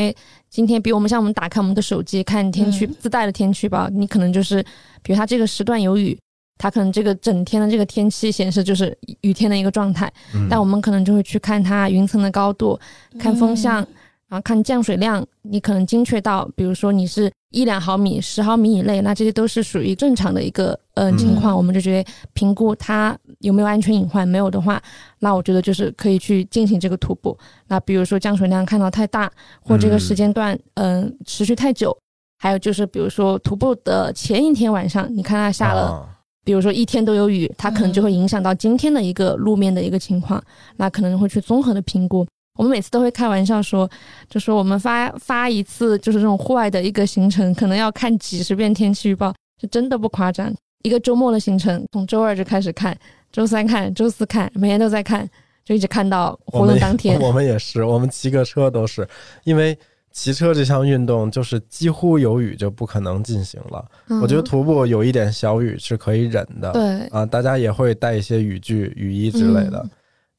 [0.50, 4.64] 今天，比如我们像我们打开我们的手机看天气、嗯自带的天气预报，你可能就是，
[5.04, 6.18] 比如它这个时段有雨，
[6.58, 10.12] 它可能这个整天的这个天气显示就是雨天的一个状态。
[10.34, 12.80] 嗯但我们可能就会去看它云层的高度，
[13.20, 13.86] 看风向，
[14.32, 24.82] 然后看降水量，你可能精确到，比如说你是一两毫米、十毫米以内，那这些都是属于正常的一个呃嗯情况，我们就觉得评估它有没有安全隐患，没有的话，
[25.20, 27.38] 那我觉得就是可以去进行这个徒步。
[27.68, 31.94] 那比如说降水量看到太大，或这个时间段嗯、呃持续太久，
[32.40, 35.82] 还有就是比如说徒步的前一天晚上，你看它下了。
[35.82, 36.08] 啊
[36.44, 40.44] 比如说一天都有雨，它可能就会影响到今天的一个路面的一个情况，
[40.78, 42.26] 那可能会去综合的评估。
[42.62, 43.90] 我们每次都会开玩笑说，
[44.30, 50.54] 就说我们发发一次就是这种户外的一个行程，可能要看几十遍天气预报，是真的不夸张。
[50.84, 52.96] 一个周末的行程，从周二就开始看，
[53.32, 55.28] 周三看，周四看，每天都在看，
[55.66, 57.20] 就一直看到活动当天。
[57.20, 59.08] 我们也是，我们骑个车都是，
[59.44, 59.76] 因为
[60.12, 63.84] 骑车这项运动就是几乎有雨就不可能进行了。
[64.22, 69.80] 我觉得嗯徒步有一点小雨是可以忍的，对，啊，大家也会带一些雨具、雨衣之类的。
[69.84, 69.90] 嗯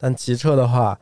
[0.04, 0.98] 但骑车的话，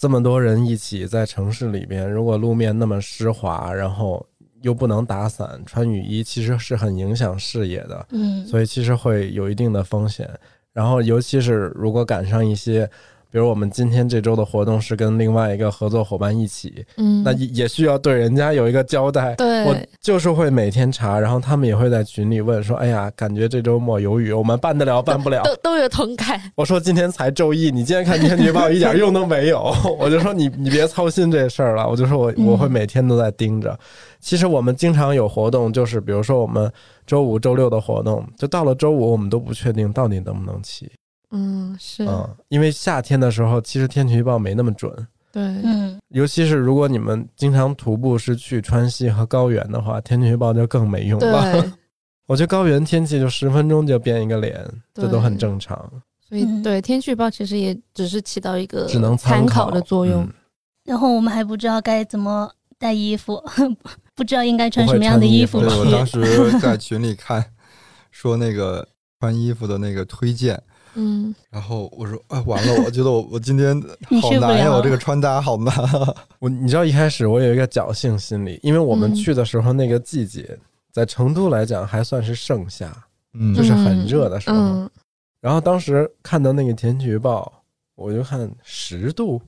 [0.00, 4.26] 这么多人一起在城市里边，如果路面那么湿滑，然后
[4.62, 10.26] 又不能打伞，穿雨衣其实是很影响视野的，嗯，所以其实会有一定的风险。
[10.72, 12.88] 然后，尤其是如果赶上一些，
[13.32, 19.34] 比如我们今天这周的活动是跟另外一个合作伙伴一起，嗯，那也也需要对人家有一个交代。
[19.36, 26.40] 对，我就是会每天查，然后他们也会在群里问说：“哎呀，感觉这周末有雨，我们办得了办不了都都有同感。
[26.56, 29.72] ”我说：“今天才周一，你今天看天气预报一点用都没有。
[29.98, 33.78] ”我就说你：“你别操心这事儿了。”我就说我嗯我会每天都在盯着。
[34.18, 36.70] 其实我们经常有活动，就是比如说我们
[37.06, 40.90] 周五、周六的活动，就到了周五，我们都不确定到底能不能骑。
[41.30, 44.90] 嗯，是，嗯，因为夏天的时候，其实天气预报没那么准。
[45.32, 51.52] 对，嗯尤其是如果你们经常徒步是去川西和高原的话，天气预报就更没用了。
[51.52, 51.72] 对。
[52.26, 54.64] 我觉得高原天气就十分钟就变一个脸，
[54.94, 55.76] 这都很正常。
[56.28, 60.22] 所以嗯对天气预报其实也只是起到一个只能参参考考的作用。
[60.24, 60.32] 嗯
[60.84, 63.40] 然后我们还不知道该怎么带衣服，
[64.16, 66.04] 不知道应该穿什么样的衣服服对我当。
[66.04, 66.20] 时
[66.58, 67.44] 在群里看，
[68.10, 68.86] 说那个
[69.20, 70.60] 穿衣服的那个推荐，
[70.94, 73.80] 嗯，然后我说，哎，完了，我觉得我我今天
[74.20, 76.14] 好难呀，我这个穿搭好难啊。
[76.40, 80.58] 我你知道一开始我有一个侥幸心理，因为我们嗯去的时候那个季节，
[80.92, 82.90] 在成都来讲还算是盛夏，
[83.34, 84.56] 嗯，就是很热的时候。
[84.56, 84.90] 嗯，
[85.40, 87.52] 然后当时看到那个天气预报，
[87.94, 89.40] 我就看十度，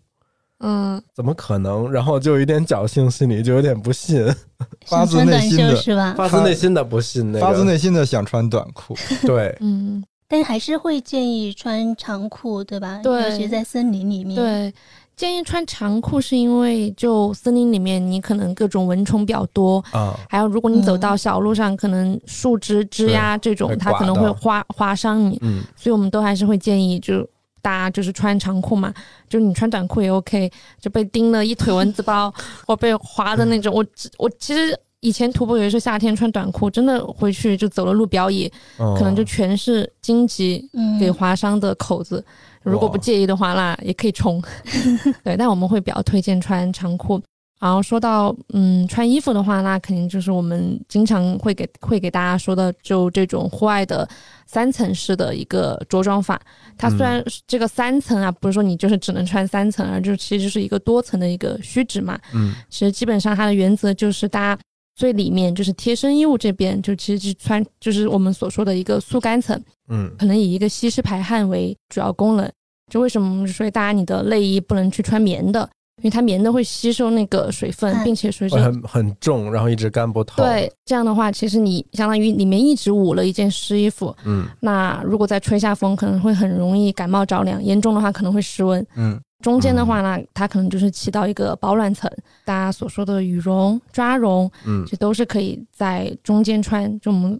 [0.60, 1.90] 嗯，怎么可能？
[1.90, 4.24] 然后就有一点侥幸心理，就有点不信，
[4.86, 6.14] 发自内心的是吧？
[6.14, 7.44] 发自内心的不信那个。
[7.44, 8.94] 发自内心的想穿短裤。
[9.26, 10.02] 对，嗯，
[10.32, 13.00] 但还是会建议穿长裤，对吧？
[13.02, 14.72] 对尤其在森林里面。，对。
[15.14, 27.28] 建议穿长裤是因为就森林里面你可能各种蚊虫比较多，啊，还有如果你走嗯到小路上，可能树枝枝丫这种它可能会划划伤你，嗯，所以我们都还是会建议就。
[27.60, 28.92] 大家就是穿长裤嘛，
[29.28, 32.28] 就是你穿短裤也 OK，就被叮了一腿蚊子包
[32.66, 33.72] 或被划的那种。
[33.72, 33.86] 我
[34.18, 42.24] 我其实以前徒步有一次夏天穿短裤，真的回去就走了路表野，哦可能就全是荆棘嗯，给划伤的口子。
[42.62, 44.40] 如果不介意的话那，也可以冲。
[45.24, 47.20] 对，但我们会比较推荐穿长裤。
[47.60, 54.08] 然后说到嗯穿衣服的话，那肯定就是我们经常会给会给大家说的，就这种户外的
[54.46, 56.40] 三层式的一个着装法。
[56.76, 62.18] 它虽然这个三层啊，不是说你就是只能穿三层，而就其实是一个多层的一个虚指嘛。
[62.32, 64.60] 嗯其实基本上它的原则就是大家
[65.02, 69.60] 最里面就是贴身衣物这边，就其实是穿就是我们所说的一个速干层。
[69.88, 72.48] 嗯可能以一个吸湿排汗为主要功能。
[72.88, 80.40] 就为什么我们说大家你的内衣不能去穿棉的，因为它棉的会吸收那个水分，并且随着会很很重，然后一直干不透。
[80.40, 88.86] 对，这样的话，其实你相当于里面一直捂了一件湿衣服，嗯那如果再吹下风，可能会很容易感冒着凉，严重的话可能会失温。
[88.94, 92.10] 嗯，中间的话呢，它可能就是起到一个保暖层，
[92.44, 94.82] 大家所说的羽绒、抓绒，嗯。
[94.86, 97.38] 这都是可以在中间穿，就我们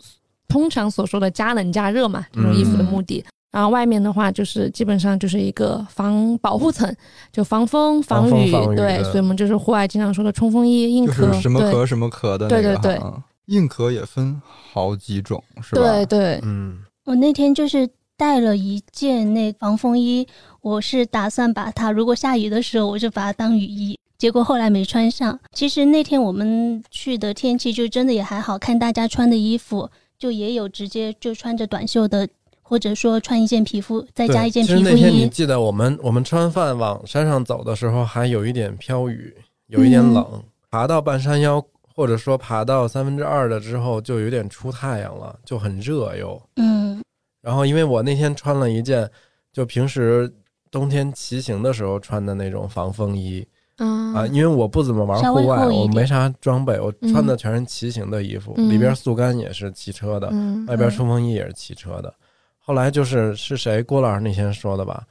[0.48, 3.24] 通常所说的加冷加热嘛，这种衣服的目的。
[3.50, 6.94] 然后外面的话，就是基本上就是一个防保护层，
[7.30, 13.00] 就防风、防雨，对，防雨的所以我们就是户外经常说的冲锋衣、硬壳，是什么壳什么壳的那个对对对。
[13.46, 14.40] 硬壳也分
[14.72, 15.82] 好几种，是吧？
[15.82, 16.78] 对对，嗯。
[17.04, 17.86] 我那天就是
[18.16, 20.26] 带了一件那防风衣，
[20.60, 23.98] 我是打算把它，如果下雨的时候，我就把它当雨衣。
[24.18, 25.36] 结果后来没穿上。
[25.52, 32.28] 其实那天我们去的天气就真的也还好看，大家穿的衣服就也有直接就穿着短袖的，
[32.62, 35.28] 或者说穿一件皮肤再加一件皮肤其实那天你衣。
[35.28, 39.34] 记得我们我们吃完饭往山上走的时候，还有一点飘雨，
[39.66, 40.42] 有一点嗯冷。
[40.70, 41.60] 爬到半山腰，
[41.92, 46.40] 或者说爬到三分之二了之后，就有点出太阳了，就很热又。
[46.56, 47.02] 嗯
[47.42, 49.10] 然后因为我那天穿了一件，
[49.52, 50.32] 就平时
[50.70, 53.46] 冬天骑行的时候穿的那种防风衣
[53.78, 62.14] 嗯啊，因为我不怎么玩户外，我没啥装备，我嗯穿的全是骑行的衣服，嗯里边速干也是骑车的，嗯外边冲锋衣也是骑车的。
[62.58, 65.02] 后来就是是谁郭老师那天说的吧，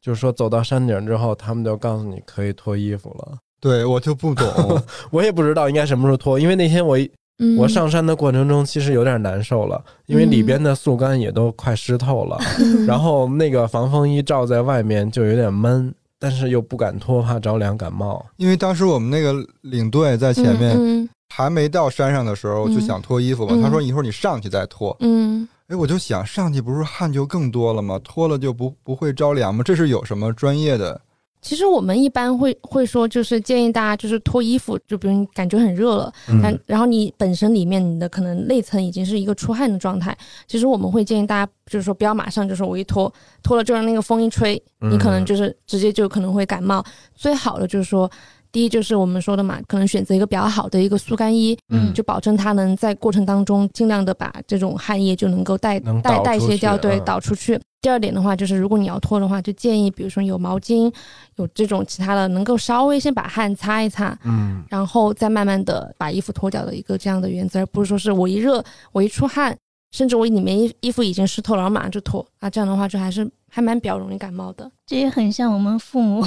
[0.00, 3.38] 就是说走到山顶之后，他们就告诉你可以脱衣服了。
[3.58, 4.46] 对我就不懂，
[5.10, 7.10] 我也不知道应该什么时候脱，因为那天我一
[7.42, 18.24] 嗯我上山的过程中其实有点难受了，因为里边的速干也都快湿透了，嗯然后那个防风衣罩在外面就有点闷，但是又不敢脱，怕着凉感冒。
[18.36, 23.54] 因为当时我们那个领队在前面嗯还没到山上的时候，嗯就想脱衣服嘛。
[23.56, 24.96] 嗯他说一会儿你上去再脱。
[25.00, 27.98] 嗯哎，我就想上去不是汗就更多了吗？
[28.04, 29.62] 脱了就不不会着凉吗？
[29.64, 31.00] 这是有什么专业的？
[31.42, 40.16] 其实我们一般会会说，就是建议大家就是脱衣服，就比如你感觉很热了，但嗯然后你本身里面你的可能内层已经是一个出汗的状态，
[40.46, 43.12] 其实我们会建议大家就是说不要马上就说我一脱
[43.42, 46.82] 脱了就让那个风一吹，你可能就是直接就可能会感冒。
[47.14, 48.08] 最好的就是说，
[48.52, 57.58] 第一就是我们说的嘛，可能选择一个比较好的一个速干衣，嗯就保证它能在过程当中尽量的把这种汗液就能够带能带导出去代谢掉，对，嗯导出去。
[57.80, 60.92] 第二点的话，就是如果你要脱的话，就建议比如说有毛巾，
[61.36, 69.56] 有这种其他的，能够稍微先把汗擦一擦，嗯然后再慢慢的把衣服脱掉的一个这样的原则，而不是说是我一热，我一出汗，
[69.90, 74.70] 甚至我里面衣衣服已经湿透了，然后马上就脱啊，这样的话就还是还蛮比较容易感冒的。
[74.86, 76.24] 这也很像我们父母，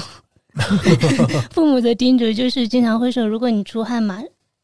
[1.52, 4.20] 父母的叮嘱就是经常会说，如果你出汗嘛，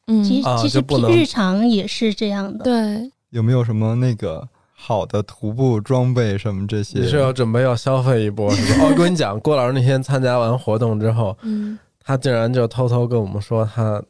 [0.07, 2.63] 嗯，啊其其实就不能日常也是这样的。
[2.63, 6.99] 对，有没有什么那个好的徒步装备什么这些？
[6.99, 8.85] 你是要准备要消费一波是吧？
[8.85, 14.01] 哦，我跟你讲，郭老师那天参加完活动之后，嗯他竟然就偷偷跟我们说他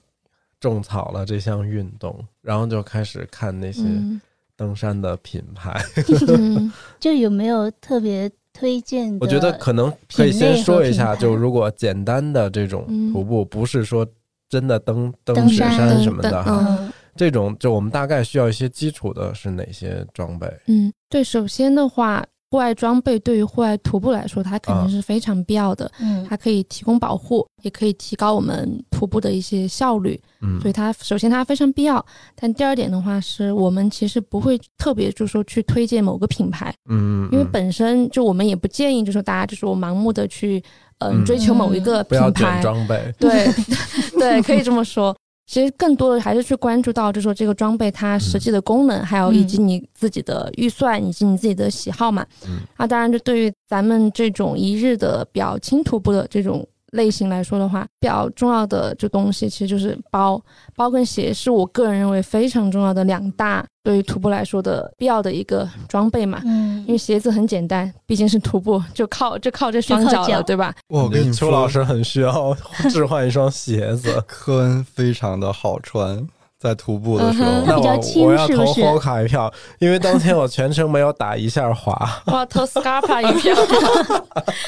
[0.61, 4.19] 种草了这项运动，然后就开始看那些嗯
[4.55, 5.83] 登山的品牌。
[6.29, 6.71] 嗯
[7.01, 9.17] 就有没有特别推荐的？
[9.21, 14.05] 我觉得可能可以先说一下，就如果简单的这种嗯徒步，不是说
[14.49, 20.47] 真的登登登雪山山什么的哈，嗯这种就我们大概需要一些基础的是哪些装备？
[20.67, 25.89] 嗯，对，首先的话，户外装备对于户外徒步来说，它肯啊定是非常必要的。
[26.01, 32.05] 嗯它可以提供保护，也可以提高我们徒步的一些效率，嗯所以它首先它非常必要。
[32.35, 40.61] 但第二点的话，是我们其实不会特别就说去推荐某个品牌，嗯，因为嗯本身就我们也不建议，就说大家就说盲目的去
[40.99, 43.47] 嗯、嗯追求某一个不要品牌卷，装备，对
[44.19, 45.15] 对，可以这么说。
[45.51, 52.25] 其实更多的还是去关注到，就说这个装备它实际的功能，还有以及你自己的预算以及你自己的喜好嘛。
[52.47, 60.41] 嗯啊，当然，这对于咱们这种一日的比较轻徒步的这种类型来说的话，比较重要的就东西其实就是包，
[60.75, 66.41] 包跟鞋是我个人认为非常重要的两大对于徒步来说的必要的一个装备嘛。
[66.45, 70.73] 嗯因为鞋子很简单，毕竟是徒步，就靠 就靠这双脚了，脚对吧？
[70.87, 72.55] 我跟你说，邱老师很需要
[72.89, 74.21] 置换一双鞋子。
[74.27, 76.27] 科恩非常的好穿，
[76.61, 81.97] 在徒步的时候，嗯那我它比较轻我要投是不是 Hoka 一票，因为当天我全程没有打一下滑。
[82.27, 83.55] 我要投 Scarpa 一票。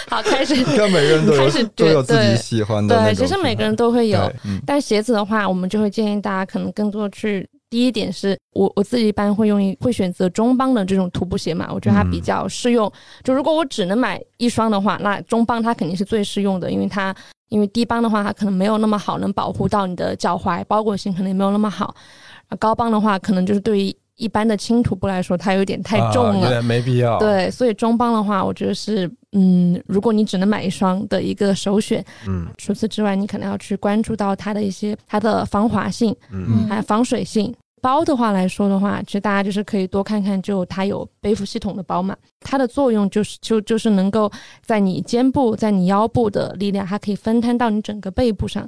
[0.09, 0.55] 好，开始。
[0.63, 7.47] 看每个人都有都有自己喜欢的对，其实每个人都会有，嗯但鞋子的话，我们就会建议大家可能更多去。
[7.69, 12.91] 第一点是我我自己一般会用一会选择中帮的这种徒步鞋嘛，我觉得它比较适用。
[13.23, 17.15] 就如果我只能买一双的话，那中帮它肯定是最适用的，因为它
[17.53, 21.95] 因为低帮的话它可能没有那么好能保护到你的脚踝，包裹性可能也没有那么好。
[22.47, 26.39] 啊高帮的话，可能就是对于一般的轻徒步来说，它有点太重了。
[26.39, 32.03] 啊有点没必要。，对，所以中帮的话，我觉得是，嗯，如果你只能买一双的一个首选。
[32.27, 37.53] 嗯除此之外，你可能要去关注到它的一些它的防滑性，嗯还有防水性。
[37.83, 44.31] 包的话来说的话，其实大家就是可以多看看，就它有背负系统的包嘛，它的作用就是就就是能够
[44.61, 48.65] 在你肩部、在你腰部的力量，它可以分摊到你整个背部上。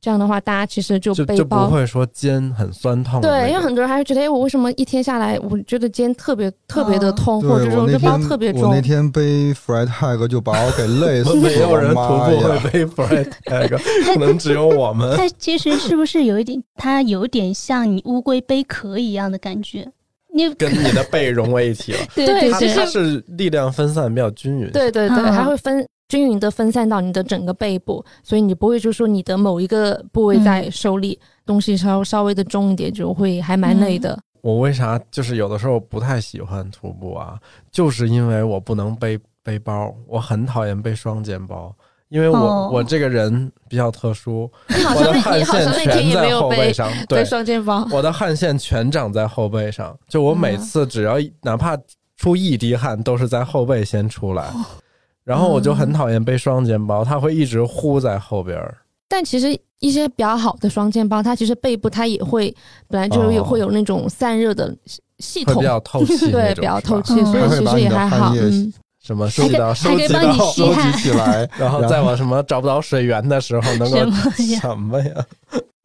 [0.00, 3.20] 这样的话，大家其实就就就不会说肩很酸痛。
[3.20, 8.80] 对，因为很多人还是觉得，哎，我为什么一天下来，我觉得肩特别特别的痛，或者说这包特别重我那。
[8.80, 15.14] 天背 Fred Tag 就把我给累死了，没有人徒步呀会背 Fred Tag，可能只有我们。
[15.18, 19.86] 它其实是不是有一点，它有点像你乌龟背壳一样的感觉？
[20.32, 21.98] 你跟 你的背融为一体了。
[22.14, 24.70] 对它对其实它是力量分散比较均匀。
[24.70, 34.18] 对对对，嗯它会分均匀的分散到你的整个背部，所以你不会就说你的某一个部位在受力，东西稍稍微的重一点，就会还蛮累的。
[34.40, 37.38] 我为啥就是有的时候不太喜欢徒步啊？
[37.70, 41.74] 就是因为我不能背背包，我很讨厌背双肩包，
[42.08, 42.70] 因为我、哦。
[42.72, 51.76] 我这个人比较特殊，你好我的像那汗腺你好像那天全在也没有背后背上，背对，双肩包，我的汗腺全长在后背上，就我每次只要一哪怕
[52.16, 54.50] 出一滴汗，都是在后背先出来。
[55.28, 58.78] 然后我就很讨厌背双肩包，它会一直呼在后边儿。
[59.10, 62.54] 但其实一些比较好的双肩包，它其实背部它也会
[62.88, 64.74] 本来就有哦会有那种散热的
[65.18, 68.32] 系统会比，较透气 对，比较透气，嗯所以其实也还好。
[68.36, 68.72] 嗯，
[69.04, 74.16] 什么收集到收集还可以帮你 到，收吸汗集起来， 然后在我什么找不到水源的时候，能够什么
[74.48, 74.60] 呀？
[74.62, 75.12] 什么呀？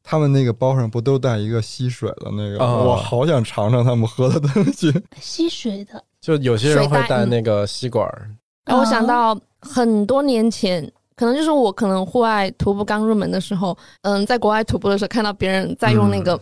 [0.03, 2.57] 他们那个包上不都带一个吸水的那个？
[2.63, 4.93] 哦我好想尝尝他们喝的东西。
[5.19, 8.29] 吸水的，就有些人会带那个吸管儿，
[8.65, 16.39] 然后我想到很多年前，可能就是我可能户外徒步刚入门的时候，嗯，在国外徒步的时候看到别人在用那个，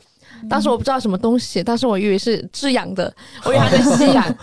[0.49, 3.13] 当时我不知道什么东西，当时我以为是制氧的，
[3.43, 4.35] 我以为它在吸氧，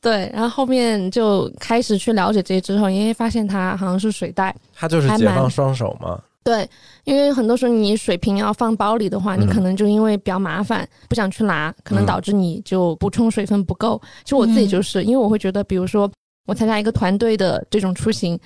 [0.00, 6.20] 对，然后后面就开始去了解这些之后，因为发现它好像是水袋，它就是解放双手嘛。
[6.42, 6.68] 对，
[7.04, 9.48] 因为很多时候你水瓶要放包里的话，你嗯。
[9.48, 12.06] 可能就因为比较麻烦，不想去拿，可能嗯。
[12.06, 14.00] 导致你就补充水分不够。
[14.24, 16.10] 其实我自己就是、因为我会觉得，比如说
[16.50, 18.36] 我参加一个团队的这种出行。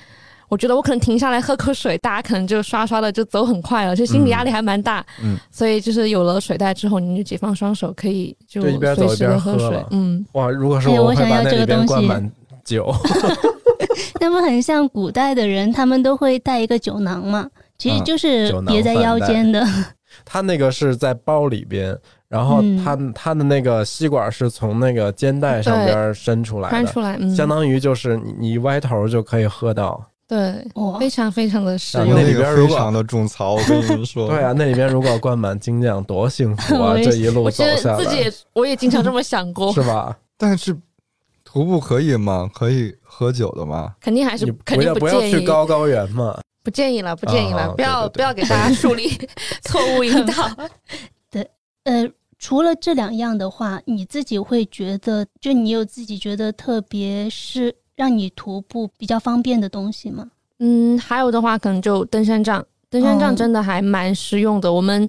[0.51, 5.05] 我觉得我可能停下来喝口水，大家可能就刷刷的就走很快了，就心理压力还蛮大。
[5.23, 9.87] 嗯，所以就是有了水袋之后，你就解放双手，可以就就一边走随时一边的喝水喝。
[9.91, 12.31] 嗯，哇，如果是哎我，想要这个东西满
[12.63, 12.95] 酒。
[14.21, 17.49] 那么很像古代的人，他们都会带一个酒囊嘛，
[17.79, 19.67] 其实啊就是别在腰间的。
[20.25, 21.97] 它那个是在包里边，
[22.29, 30.05] 然后嗯它它的那个吸管是从那个肩带上边伸出来的，翻出来，嗯，相当于就是你你一歪头就可以喝到。
[30.27, 30.55] 对，
[30.99, 32.23] 非常非常的实啊用那。
[32.27, 34.27] 里边如果非常的种草，我跟你们说。
[34.33, 36.95] 对啊，那里边如果灌满精酿，多幸福啊！
[37.05, 39.71] 这一路走下觉得自己我也经常这么想过。
[39.75, 40.17] 是吧？
[40.39, 40.75] 但是
[41.45, 42.49] 徒步可以吗？
[42.55, 43.93] 可以喝酒的吗？
[44.01, 46.41] 肯定还是你肯定不要不要，去高高原嘛。
[46.65, 49.11] 不建议了，不建议了，啊不要对对对不要给大家树立
[49.63, 50.33] 错误引导。
[51.31, 51.49] 对
[51.85, 60.31] 呃，除了这两样的话，你自己会觉得，就你有自己觉得特别是让你徒步比较方便的东西吗？
[60.59, 64.73] 嗯，还有的话可能就登山杖，登山杖哦真的还蛮实用的。
[64.73, 65.07] 我们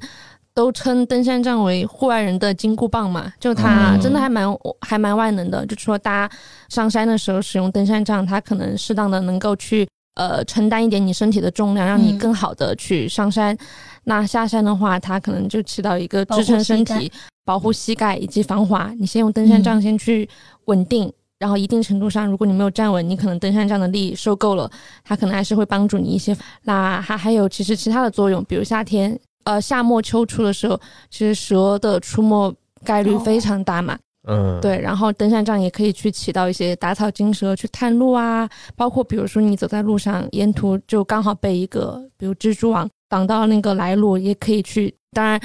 [0.53, 4.47] 都称登山杖为户外人的金箍棒嘛，就它嗯真的还蛮、
[4.81, 5.65] 还蛮万能的。
[5.67, 6.35] 就是说大家
[6.69, 13.57] 上山的时候使用登山杖，它可能适当的能够去呃承担一点你身体的重量，让你嗯更好的去上山。
[14.05, 17.11] 那下山的话，它可能就起到一个支撑身体、
[17.45, 18.91] 保护膝盖以及防滑。
[18.99, 20.27] 你先用登山杖先去
[20.65, 21.11] 稳定。
[21.37, 24.71] 然后一定程度上，如果你没有站稳，你可能登山杖的力受够了，
[25.03, 26.35] 它可能还是会帮助你一些。
[26.63, 32.55] 那还还有其实其他的作用，比如夏天，呃，夏末秋初的时候，其实蛇的出没
[32.85, 33.99] 概率非常大嘛。
[34.27, 44.93] 嗯，对，然后登山杖也可以去起到一些打草惊蛇、去探路啊，包括比如说你走在路上，沿途就刚好被一个比如蜘蛛网挡到那个来路，也可以去。
[45.11, 45.39] 当然。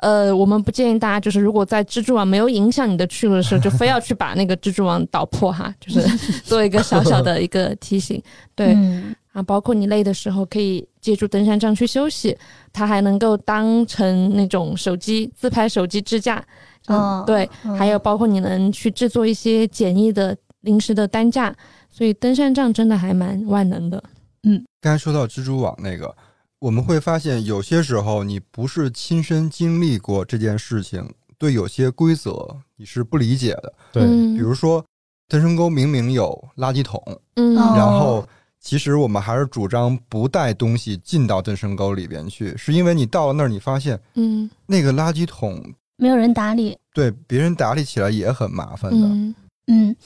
[0.00, 6.00] 呃，我们不建议大家，就是如果在蜘蛛网没有影响你的去路的时候，就非要去把那个蜘蛛网捣破哈，就是
[6.46, 8.22] 做一个小小的一个提醒。
[8.54, 12.38] 对，嗯啊，包括你累的时候可以借助登山杖去休息，
[12.72, 16.44] 它还能够当成那种手机自拍手机支架。
[16.88, 17.76] 嗯哦对，嗯。
[17.76, 21.54] 还有包括你能去制作一些简易的临时的担架，
[21.88, 24.02] 所以登山杖真的还蛮万能的。
[24.42, 24.64] 嗯。
[24.80, 26.14] 刚才说到蜘蛛网那个，
[26.58, 33.72] 我们会发现有些时候你不是亲身经历过这件事情，对有些规则你是不理解的。
[33.92, 34.34] 对，嗯。
[34.34, 34.84] 比如说，
[35.28, 37.02] 登山沟明明有垃圾桶，
[37.34, 37.56] 嗯。
[37.56, 37.74] 哦。
[37.76, 38.26] 然后
[38.60, 44.48] 其实我们还是主张不带东西进到登山沟里边去，是因为你到了那儿，你发现嗯。
[44.66, 45.62] 那个垃圾桶
[45.98, 46.78] 没有人打理。
[46.94, 49.06] 对别人打理起来也很麻烦的。
[49.06, 49.34] 嗯
[49.66, 49.96] 嗯，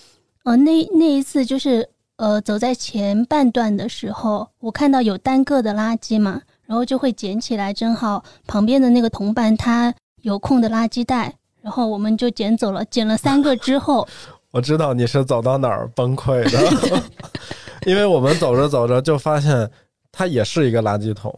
[0.42, 11.32] 呃，那那一次就是呃，走在前半段的时候，我看到有单个的垃圾嘛，然后就会捡起来，正好旁边的那个同伴他有空的垃圾袋，
[11.62, 12.84] 然后我们就捡走了。
[12.86, 14.06] 捡了三个之后，
[14.50, 17.02] 我知道你是走到哪儿崩溃的，
[17.86, 19.70] 因为我们走着走着就发现
[20.12, 21.34] 它也是一个垃圾桶，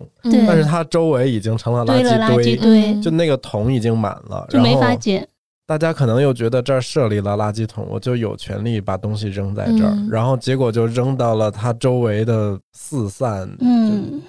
[0.47, 5.27] 但是它周围已经成了垃圾堆，堆，嗯就那个桶已经满了，就没然后法捡。
[5.65, 10.09] 大家可能又觉得这儿设立了垃圾桶，我就有权利把东西扔在这儿，嗯。
[10.11, 13.49] 然后结果就扔到了它周围的四散。
[13.61, 14.21] 嗯。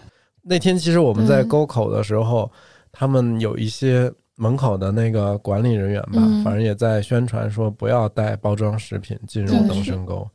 [0.43, 2.49] 那天其实我们在嗯沟口的时候，
[2.91, 6.43] 他们有一些门口的那个管理人员吧，嗯。
[6.43, 10.25] 反正也在宣传说不要带包装食品进入进邓去深沟。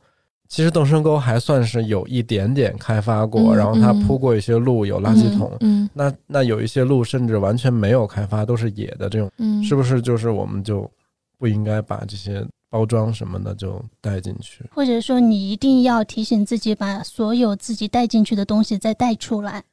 [0.51, 5.49] 其实邓深沟还算是有一点点开发过，嗯然后它嗯铺过一些路，有垃圾桶。
[5.61, 10.91] 嗯那那有一些路甚至完全没有开发，都是野的这种，嗯，是不是就是我们就
[11.39, 14.65] 不应该把这些包装什么的就带进去？
[14.75, 19.63] 或者说你一定要提醒自己，把所有自己带进去的东西再带出来。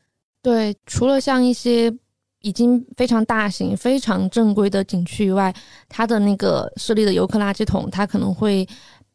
[0.40, 1.92] 对，除了像一些
[2.42, 5.52] 已经非常大型、非常正规的景区以外，
[5.88, 8.64] 它的那个设立的游客垃圾桶，它可能会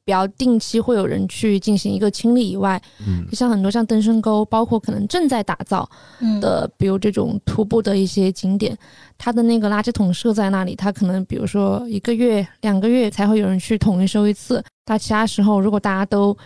[0.05, 5.89] 比较定期会有人去进行一个清理以外，嗯就像很多像登山沟，包括可能正在打造
[6.19, 8.77] 嗯的，比如这种徒步的一些景点，
[9.17, 14.63] 它的那个垃圾桶设在那里，它可能比如说一个月、两个月才会有人去统一收一次。
[14.85, 16.37] 它其他时候如果大家都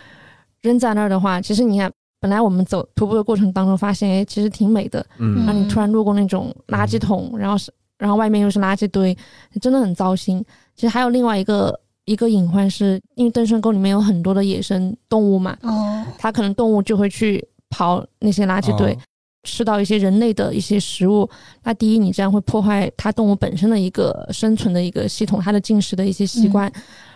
[0.62, 1.90] 扔在那儿的话，其实你看，
[2.20, 9.16] 本来我们走徒步的过程当中发现，哎，其实挺美的，嗯然后你突然路过那种垃圾桶，然后是然后外面又是垃圾堆，
[9.60, 10.44] 真的很糟心。
[10.76, 11.76] 其实还有另外一个
[12.08, 18.96] 一个隐患是，因为登山沟里面有很多的野生动物嘛，哦，它可能动物就会去刨那些垃圾堆，哦
[19.44, 21.28] 吃到一些人类的一些食物。
[21.62, 26.70] 那第一，你这样会破坏它动物本身的一个生存的一个系统，它的进食的一些习惯。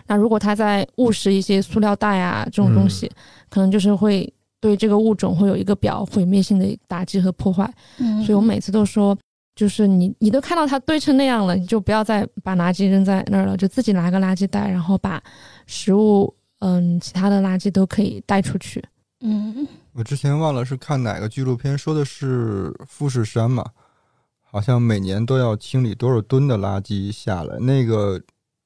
[0.07, 3.11] 那如果它在误食一些塑料袋啊这种东西，
[3.49, 7.71] 可能就是会对这个物种会有一个比较毁灭性的打击和破坏。
[7.99, 9.15] 嗯，所以我每次都说，
[9.55, 15.21] 就是你你都看到它堆成那样了，你就不要再把垃圾扔在那儿了，就自己拿个垃圾袋，然后把
[15.67, 18.83] 食物嗯其他的垃圾都可以带出去。
[19.21, 23.63] 嗯我之前忘了是看哪个纪录片，说的是富士山嘛，
[24.41, 28.19] 好像每年都要清理多少吨的垃圾下来，那个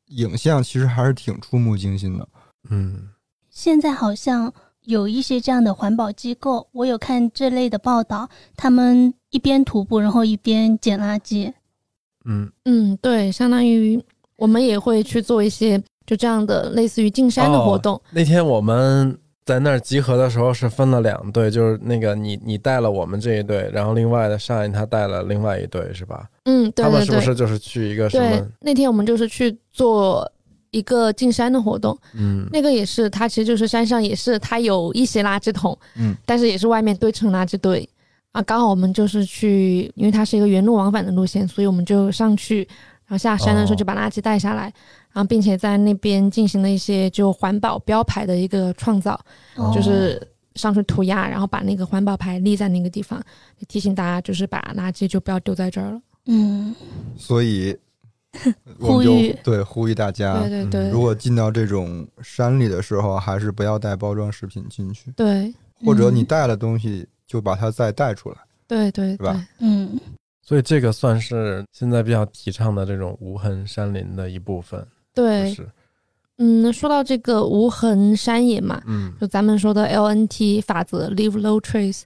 [0.08, 2.28] 影像其实还是挺触目惊心的。
[2.70, 3.10] 嗯
[3.50, 4.54] 现在好像
[4.86, 11.54] 有一些这样的环保机构，我有看这类的报道，他们一边徒步，然后一边捡垃圾。
[12.26, 14.04] 嗯，嗯，对，相当于
[14.36, 18.02] 我们也会去做一些就这样的类似于进山的活动。
[18.10, 19.16] 那天我们
[19.46, 26.28] 在那儿集合的时候是分了两队，就是那个你你带了我们这一队，然后另外的上一他带了另外一队，是吧？
[26.46, 30.30] 嗯，对他们对对，是不是就是去一个什对么？，那天我们就是去做
[30.72, 37.88] 一个进山的活动，嗯那个也是，它其实就是山上也是它有一些垃圾桶，嗯，但是也是外面堆成垃圾堆
[38.32, 38.42] 啊。
[38.42, 42.60] 刚好我们就是去，因为它是一个原路往返的路线，所以我们就上去，
[43.06, 44.64] 然后下山的时候哦就把垃圾带下来，
[45.12, 49.20] 然后并且在那边进行了一些就环保标牌的一个创造，
[49.56, 50.22] 哦就是
[50.56, 53.22] 上去涂鸦，然后把那个环保牌立在那个地方，
[53.68, 56.02] 提醒大家就是把垃圾就不要丢在这儿了。
[56.26, 56.76] 嗯，
[57.18, 57.78] 所以
[58.80, 65.54] 我们呼吁就对呼吁大家，对对对，如果进到这种山里的时候，还是不要带包装食品进去，对
[65.86, 68.38] 或者你嗯带了东西就把它再带出来。
[68.68, 70.00] 对对对是吧，嗯。
[70.42, 75.70] 所以这个算是现在比较提倡的这种无痕山林的一部分，对，是？
[76.38, 79.14] 嗯，说到这个无痕山野嘛，嗯。
[79.20, 82.04] 就咱们说的 LNT 法则 （Leave No Trace），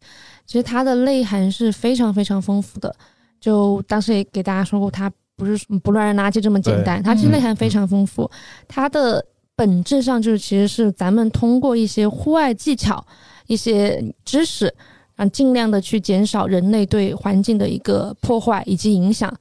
[0.48, 2.96] 其实它的内涵是非常非常丰富的。
[3.40, 8.30] 就当时也给大家说过，它不是不乱扔垃圾这么简单，它其实嗯内涵非常丰富。
[8.68, 9.24] 它的
[9.56, 13.06] 本质上就是其实是咱们通过一些户外技巧、
[13.48, 14.74] 一些知识，
[15.22, 19.32] 啊，尽量的去减少人类对环境的一个破坏以及影响。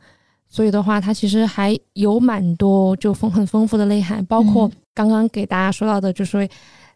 [0.46, 6.46] 所以的话，它其实还有蛮多就丰很丰富的内涵，包括嗯刚刚给大家说到的，就是说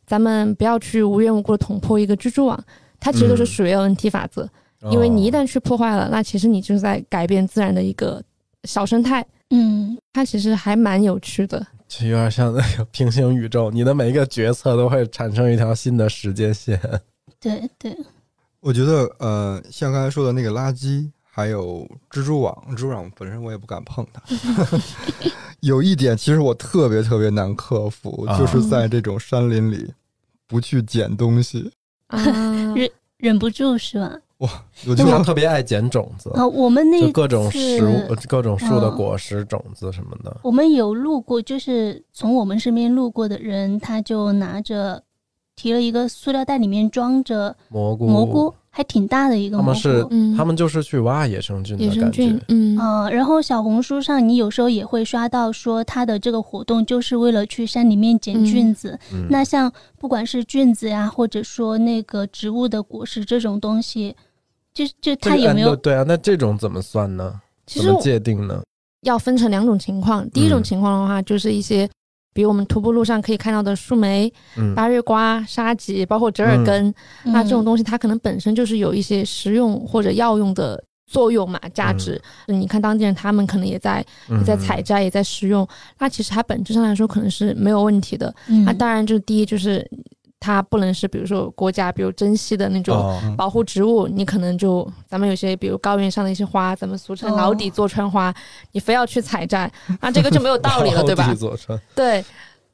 [0.07, 2.63] 咱们不要去无缘无故的捅破一个蜘蛛网，
[3.01, 4.47] 它其实都是嗯属于 LNT 法则，
[4.91, 8.23] 因为你一哦旦去破坏了，那其实你就是在改变自然的一个
[8.65, 11.67] 小生态，嗯它其实还蛮有趣的。
[11.87, 16.81] 就有点像那个平行宇宙，你的每一个决策都会产生一条新的时间线。
[17.41, 17.97] 对对，
[18.65, 24.23] 我觉得，呃，像刚才说的那个垃圾，还有蜘蛛网，蜘蛛网本身我也不敢碰它。
[25.61, 29.93] 有一点，其实我特别特别难克服，啊就是在这种山林里
[30.47, 31.71] 不去捡东西。
[32.07, 32.19] 啊，
[32.75, 34.19] 忍忍不住是吧？
[34.39, 34.51] 哇
[34.87, 40.35] 我就他特别爱捡种子，啊，我们那就各种食物、各种树的嗯果实、种子什么的。
[40.43, 45.03] 我们有路过，就是从我们身边路过的人，他就拿着
[45.57, 49.67] 提了一个塑料袋，里面装着蘑菇，蘑菇，还挺大的一个蘑菇。
[49.67, 58.99] 他们是嗯他们就是去挖野生菌的野生感觉菌。，嗯，呃，然后小红书上你有时候也会刷到说他的这个活动就是为了去山里面捡嗯菌子。
[59.13, 64.15] 嗯，那像不管是菌子呀，或者说那个植物的果实这种东西，
[64.73, 65.77] 就就这个按它有没有？
[65.77, 66.05] 对啊？
[66.07, 67.41] 那这种怎么算呢？
[67.67, 68.63] 其实怎么界定呢？
[69.03, 70.29] 要分成两种情况。
[70.31, 71.89] 第一种嗯情况的话，就是一些，
[72.35, 74.75] 比如我们徒步路上可以看到的树莓、嗯。
[74.75, 82.21] 八月瓜、沙棘，包括折耳根，那这种嗯东西它可能本身就是有一些食用或者药用的作用嘛，价值。
[82.49, 85.67] 你看当地人他们可能也在也在采摘，也在食用，
[85.99, 88.35] 那其实它本质上来说可能是没有问题的。
[88.49, 88.65] 嗯。
[88.65, 89.89] 那当然，就是第一就是
[90.45, 92.95] 它不能是比如说国家比如珍稀的那种。
[92.95, 98.33] 哦，保护植物，你可能就咱们有些，比如高原上的一些花，咱们俗称哦老底坐穿花，
[98.73, 99.71] 你非要去采摘，
[100.03, 101.35] 那这个就没有道理了，对吧
[101.95, 102.25] 对，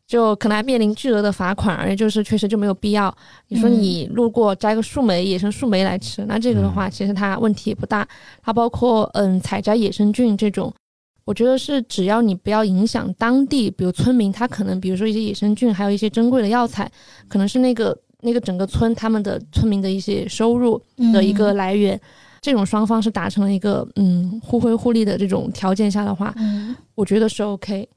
[0.06, 3.14] 就可能还面临巨额的罚款，而且就是确实就没有必要。
[3.48, 8.06] 你说嗯你路过摘个树莓，野生树莓来吃，那这个的话，其实它问题也不大。
[8.42, 10.72] 它包括嗯采摘野生菌这种，
[11.31, 16.91] 我觉得是只要你不要影响当地，比如村民，他可能比如说一些野生菌，还有一些珍贵的药材，
[17.28, 21.99] 可能是那个那个整个村他们的村民的一些收入的一个来源。
[22.41, 27.89] 这种双方是达成了一个嗯互惠互利的这种条件下的话，嗯我觉得是 OK。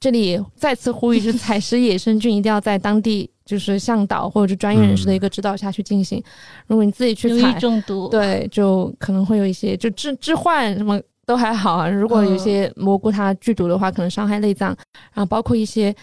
[0.00, 6.22] 这里再次呼吁，就是采食野生菌一定要在当地就是向导或者是专业人士的一个指导下去进行。
[6.68, 8.08] 如果你自己去采，中毒。
[8.08, 11.86] 对，就可能会有一些就致致幻什么都还好啊。
[11.86, 14.74] 如果有些蘑菇它剧毒的话，可能伤害内脏，
[15.12, 15.94] 然后包括一些，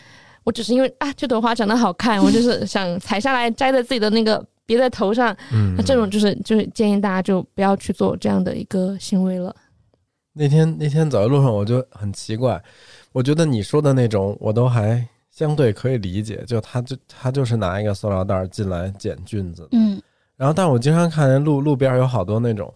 [0.44, 9.56] 我只是因为啊这朵花长得好看， 我就是想采下来摘在自己的那个别在头上，嗯那，这种就是就是建议大家就不要去做这样的一个行为了。
[10.32, 12.62] 那天那天走在路上，我就很奇怪，
[13.12, 20.00] 我觉得你说的那种我都还相对可以理解，就他就他就是拿一个塑料袋进来捡菌子，嗯
[20.38, 22.72] 然后但我经常看见路路边有好多那种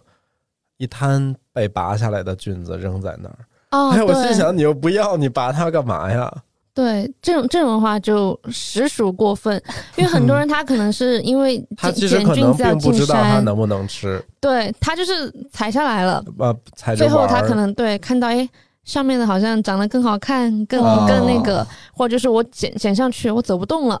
[0.80, 3.38] 一摊被拔下来的菌子扔在那儿，
[3.72, 6.32] 哦哎，我心想你又不要，你拔它干嘛呀？
[6.72, 9.62] 对，这种这种的话就实属过分，
[9.96, 18.48] 因为很多人他可能是因为他捡其实可能捡菌子要进并不知道他，能不能吃，对他就是采下来了，呃，踩着最后他可能对看到哎
[18.84, 24.00] 上面的好像长得更好看，更、哦更那个，或者就是我捡捡上去我走不动了，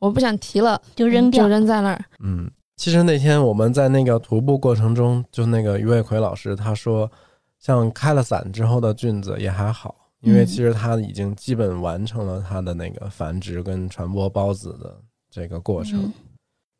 [0.00, 1.50] 我不想提了，就扔掉就。
[1.50, 2.04] 扔在那儿。
[2.24, 7.10] 嗯，其实那天我们在那个徒步过程中，就那个于伟奎老师他说，
[7.58, 15.00] 像开了伞之后的菌子也还好，因为其实它已经基本完成了它的那个繁殖跟传播孢子的
[15.30, 16.12] 这个过程。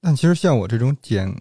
[0.02, 1.34] 但其实像我这种捡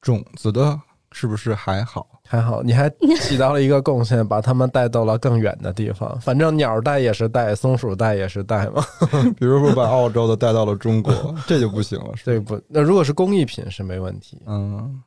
[0.00, 0.80] 种子的，
[1.12, 2.13] 是不是还好？
[2.26, 6.18] 还好你还起到了一个贡献，把它们带到了更远的地方。
[6.22, 8.84] 反正鸟带也是带，松鼠带也是带嘛。
[9.38, 11.12] 比如说把澳洲的带到了中国，
[11.46, 12.12] 这就不行了？
[12.24, 12.60] 对不？
[12.66, 15.02] 那如果是工艺品是没问题，嗯，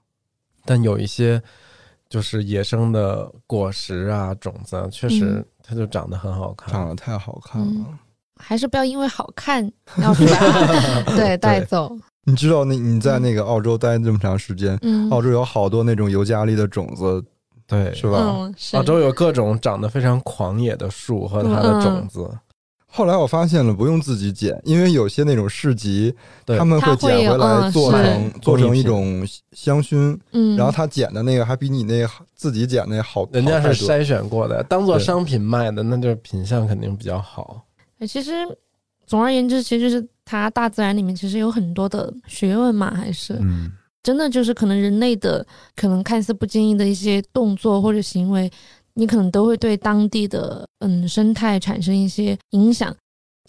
[0.64, 1.42] 但有一些
[2.08, 6.74] 就是野生的果实啊、种子啊，确实它就长得很好看。
[6.74, 7.68] 长得太好看了。
[7.68, 7.98] 嗯
[8.40, 9.66] 还是不要因为好看
[9.98, 10.14] 要
[11.16, 11.92] 对带走。
[12.28, 17.24] 你知道那你在那个澳洲待这么长时间，嗯，澳洲有好多那种尤加利的种子，
[17.66, 18.18] 对，是吧？
[18.22, 18.76] 嗯，是。
[18.76, 22.30] 澳洲有各种长得非常狂野的树和它的种子。
[22.86, 26.14] 后来我发现了，不用自己剪，因为有些那种市集，
[26.46, 32.06] 他们会捡回来做嗯成做成一种香薰，嗯，然后他剪的那个还比你那
[32.36, 37.62] 自己剪那好，人家是筛选过的，当做商品卖的，那就品相肯定比较好。
[38.06, 38.32] 其实
[39.06, 43.34] 总而言之，其实就是它大自然里面其实有很多的学问嘛，还是？
[43.40, 43.72] 嗯，
[44.04, 48.52] 真的就是可能人类的可能看似不经意的一些动作或者行为，
[48.96, 52.94] 你可能都会对当地的嗯生态产生一些影响。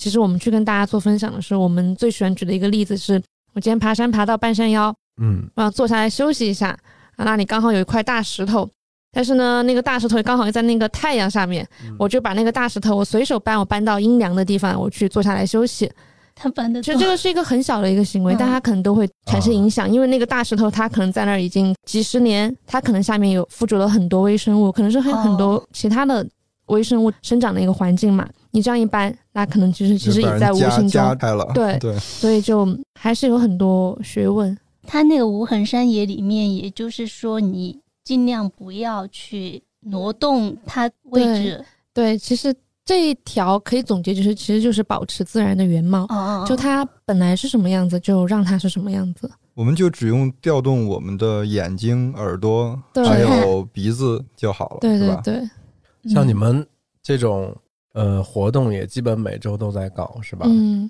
[0.00, 3.20] 其实我们去跟大家做分享的时候，我们最喜欢举的一个例子是，
[3.54, 6.68] 我今天爬山爬到半山腰，嗯，我要坐下来休息一下
[7.16, 8.70] 啊，那里刚好有一块大石头，
[9.10, 11.96] 但是呢，那个大石头刚好又在那个太阳下面，嗯。
[11.98, 15.90] 我就把那个大石头我随手搬，我搬到阴凉的地方，我去坐下来休息。
[16.38, 26.24] 他搬的其实这个是一个很小的一个行为，嗯但它可能都会产生影响，因为那个大石头它可能在那儿已经几十年，它可能下面有附着了很多微生物，可能是很哦很多其他的
[26.66, 28.28] 微生物生长的一个环境嘛。
[28.50, 32.66] 你这样一搬，那可能其实其实也在无加形中，加开了，对对，所以就
[32.98, 34.56] 还是有很多学问。
[34.86, 41.62] 它那个无痕山野里面，也就是说，你尽量不要去挪动它位置。
[41.92, 42.54] 对，其实
[42.88, 49.30] 这一条可以总结就是，其实就是保持自然的原貌，哦，就它本来是什么样子，就让它是什么样子。
[49.52, 54.98] 我们就只用调动我们的眼睛、耳朵还有鼻子就好了，对？
[54.98, 56.66] 对对，像你们
[57.02, 57.54] 这种
[57.92, 60.46] 呃活动，也基本每周都在搞，是吧？
[60.48, 60.88] 嗯，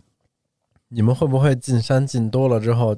[0.87, 2.97] 你们会不会进山进多了之后，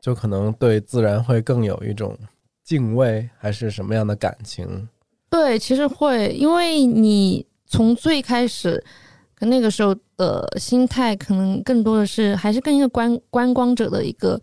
[0.00, 2.18] 就可能对自然会更有一种
[2.64, 4.88] 敬畏，还是什么样的感情？
[5.30, 8.82] 对，其实会，因为你从最开始
[9.34, 14.38] 跟那个时候的心态，可能更多的是还是跟一个观观光者的一个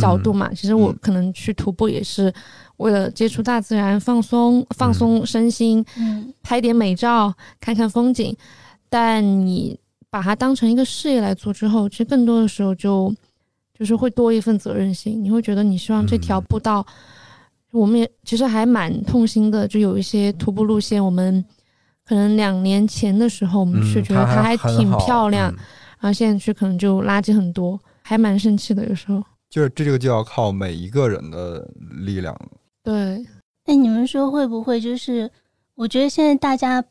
[0.00, 0.54] 角度嘛。
[0.54, 2.32] 其实我嗯可能去徒步也是
[2.76, 8.34] 为了接触大自然，放松放松身心，嗯拍点美照，看看风景。
[8.88, 13.12] 但你把它当成一个事业来做之后，其实更多的时候就
[13.76, 15.22] 就是会多一份责任心。
[15.22, 16.86] 你会觉得你希望这条嗯步道，
[17.72, 21.44] 我们也其实还蛮痛心的，就有一些徒步路线，我们
[22.08, 25.56] 可能两年前的时候我们去，嗯觉得它还挺漂亮，嗯
[26.00, 28.86] 然后现在去可能就垃圾很多，还蛮生气的。
[28.88, 32.34] 有时候，就是这个就要靠每一个人的力量。
[32.82, 33.22] 对，
[33.66, 35.30] 那你们说会不会就是？
[35.74, 36.82] 我觉得现在大家，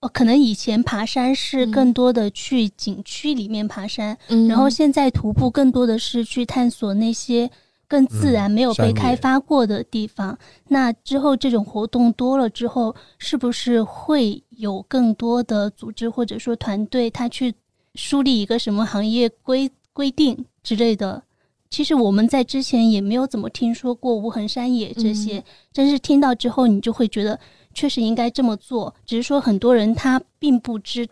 [0.00, 7.48] 哦，可能以前爬山是嗯更多的去景区里面爬山，嗯，然后现在徒步更多的是去探索那些
[7.88, 10.36] 更自然、嗯没有被开发过的地方。
[10.68, 17.54] 那之后这种活动多了之后，是不是会有更多的组织或者说团队，他去
[17.94, 21.22] 树立一个什么行业规规定之类的？
[21.68, 27.38] 其实我们在之前也没有怎么听说过无痕山野这些，嗯但是听到之后，你就会觉得
[27.74, 28.94] 确实应该这么做。
[29.04, 31.06] 只是说很多人他并不知，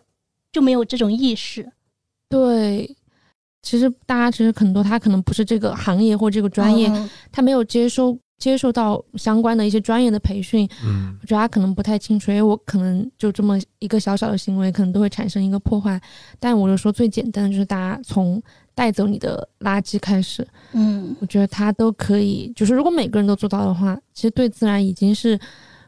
[0.51, 1.71] 就没有这种意识。
[2.29, 2.95] 对。
[3.65, 15.99] 其实大家其实很多他可能不是这个行业或这个专业，嗯他没有接收接受到相关的一些专业的培训，嗯我觉得他可能不太清楚，因为我可能就这么一个小小的行为，可能都会产生一个破坏。
[16.39, 18.39] 但我就说最简单的就是大家从
[18.75, 22.53] 带走你的垃圾开始，嗯我觉得他都可以。
[22.55, 25.39] 就是如果每个人都做到的话，其实对自然已经是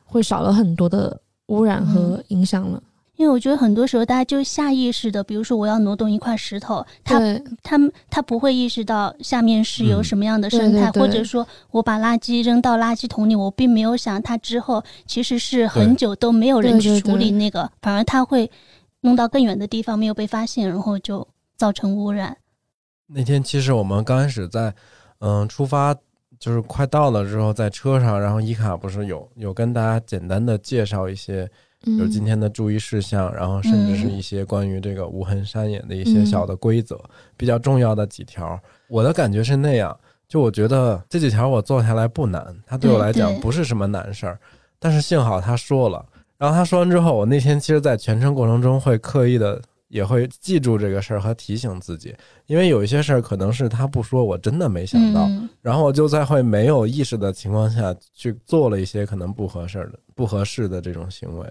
[0.04, 2.82] 会少了很多的污染和影响了。
[3.18, 18.50] 因为我觉得很多时候大家就下意识的，比如说我要挪动一块石头，他对他们他不会意识到下面是有嗯什么样的生态，对对对或者说我把垃圾扔到垃圾桶里，我并没有想它之后其实是很久都没有人去处理对那个，反而它会
[19.02, 22.38] 弄到更远的地方没有被发现，然后就造成污染。
[23.08, 24.72] 那天其实我们刚开始在
[25.20, 25.96] 嗯出发，
[26.40, 31.50] 就是快到了之后，在车上，然后伊卡不是有有跟大家简单的介绍一些，
[31.86, 37.00] 嗯，就是今天的注意事项，然后甚至是一些关于这个无痕山野的一些小的规则，
[37.36, 38.60] 比较重要的几条。
[38.90, 39.98] 我的感觉是那样，
[40.28, 44.40] 就我觉得这几条我做下来不难，它对我来讲不是什么难事儿，
[44.80, 46.04] 但是幸好他说了。
[46.38, 52.16] 然后他说完之后，我那天其实，在全程过程中会刻意的也会记住这个事儿和提醒自己，
[52.46, 61.48] 因为有一些事儿可能是他不说，我真的没想到，嗯然后我就在会没有意识的情况下去做了一些可能不合适的、不合适的这种行为。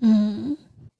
[0.00, 0.56] 嗯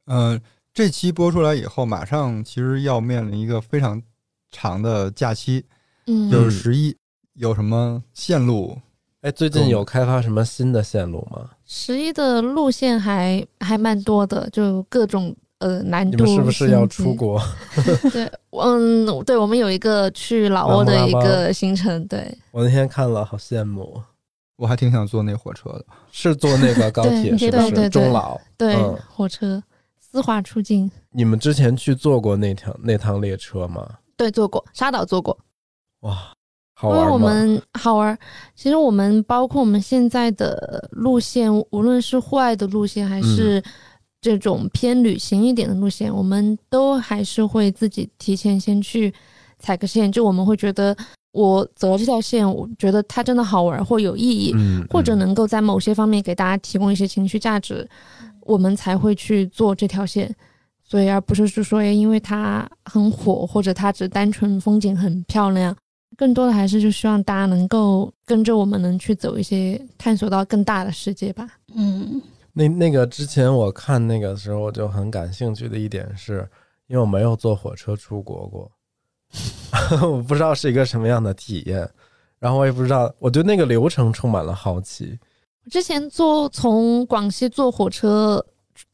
[0.06, 0.40] 呃，
[0.72, 4.02] 这期播出来以后，马上其实要面临一个非常
[4.50, 5.64] 长的假期，
[6.06, 6.96] 嗯，就是十一，
[7.34, 8.78] 有什么线路
[9.20, 11.50] 哎，最近有开发什么新的线路吗？
[11.66, 16.24] 十一的路线还还蛮多的，就各种呃难度。
[16.24, 17.12] 你们是不是要出？
[17.14, 17.42] 国？
[18.12, 24.00] 对，嗯，对，我们有一个去老挝的一个行程，对，我那天看了，好羡慕。
[24.58, 27.50] 我还挺想坐那火车的， 是坐那个高铁，是不是？
[27.50, 28.38] 对对对中老。
[28.58, 29.62] 对，嗯火车
[29.98, 33.88] 丝滑出境，你们之前去坐过那趟那趟列车吗？
[34.16, 35.38] 对，坐过沙岛坐过，
[36.00, 36.32] 哇，
[36.74, 37.12] 好因为玩吗？
[37.14, 38.18] 我们好玩。
[38.56, 43.62] 其实我们包括我们现在的路线，无论是户外的路线，还嗯是
[44.20, 49.14] 这种偏旅行一点的路线，我们都还是会自己提前先去
[49.60, 50.10] 踩个线。
[50.10, 50.96] 就我们会觉得，
[51.32, 57.88] 我走了这条线，我觉得它真的好玩或有意义，嗯，或者嗯能够在某些方面给大家提供一些情绪价值，
[58.40, 60.34] 我们才会去做这条线。
[60.82, 65.76] 所以，而不是是说，诶因为它很火，或者它只单纯风景很漂亮，
[66.16, 71.46] 更多的还是就希望大家能够跟着我们，能去走一些探索到更大的世界吧。
[71.76, 72.22] 嗯，
[72.54, 76.48] 那那个之前我看那个时候，我就很感兴趣的一点是，
[76.86, 78.70] 因为我没有坐火车出国过，
[80.02, 81.88] 我不知道是一个什么样的体验，
[82.38, 85.18] 然后我也不知道，我对那个流程充满了好奇。
[85.70, 88.42] 之前坐从广西坐火车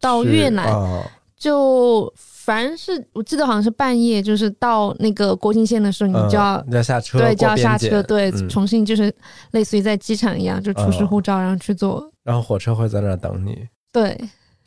[0.01, 1.05] 到越南，啊，
[1.37, 9.15] 就凡是我记得好像是半夜，就是到那个国境线的时候，你嗯就要、你要下车，对就要下车，对，嗯重新就是
[9.53, 12.11] 类似于在机场一样，就出示哦护照，然后去坐。
[12.25, 13.69] 然后火车会在那儿等你。
[13.93, 14.19] 对，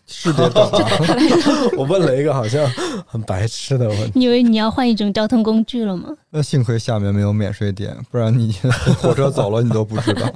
[0.07, 0.79] 是得等啊。
[1.77, 2.65] 我问了一个好像
[3.05, 4.11] 很白痴的问题。
[4.15, 6.09] 你以为你要换一种交通工具了吗？
[6.29, 8.53] 那幸亏下面没有免税店，不然你
[8.99, 10.33] 火车走了你都不知道。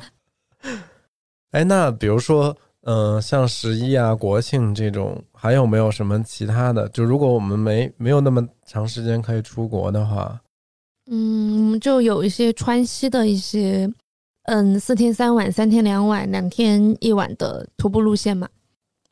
[1.52, 6.88] 哎，那比如说，嗯、像十一啊、国庆这种，还有没有什么其他的？
[6.90, 10.40] 就如果我们没没有那么长时间可以出国的话，
[11.10, 13.92] 嗯，就有一些川西的一些，
[14.44, 18.48] 嗯，四天三晚、三天两晚、两天一晚的徒步路线嘛。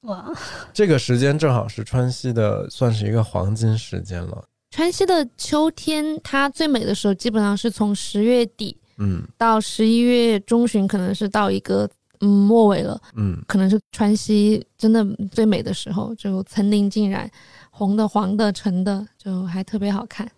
[0.02, 0.32] 哇，
[0.74, 4.46] 这个时间正好是川西的，算是一个黄金时间了。
[4.72, 11.90] 川西的秋天，它最美的时候基本上是从十月底嗯到十一月中旬，可能是到一个
[12.22, 17.30] 嗯末尾了，嗯，可能是川西真的最美的时候，就层林尽染，
[17.72, 20.32] 红的、黄的、橙的，就还特别好看。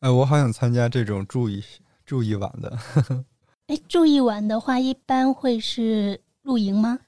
[0.00, 1.62] 哎，我好想参加这种住一
[2.04, 2.76] 住一晚的。
[3.68, 6.98] 哎，住一晚的话，一般会是露营吗？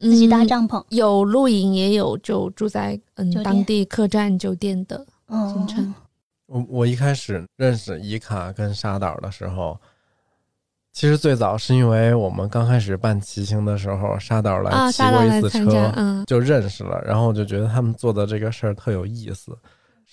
[0.00, 0.84] 自己搭嗯帐篷？
[0.88, 5.06] 有露营，也有就住在嗯当地客栈酒店的。
[5.28, 5.94] 嗯，行程
[6.46, 9.78] 我我一开始认识伊卡跟沙岛的时候，
[10.92, 19.56] 其实最早是因为我们刚开始办骑行的时候，沙岛来啊，骑过一次车，，嗯，就认识了，然后我就觉得他们做的这个事儿特有意思。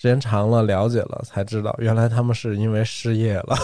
[0.00, 3.56] 时间长了，了解了，才知道原来他们是因为失业了。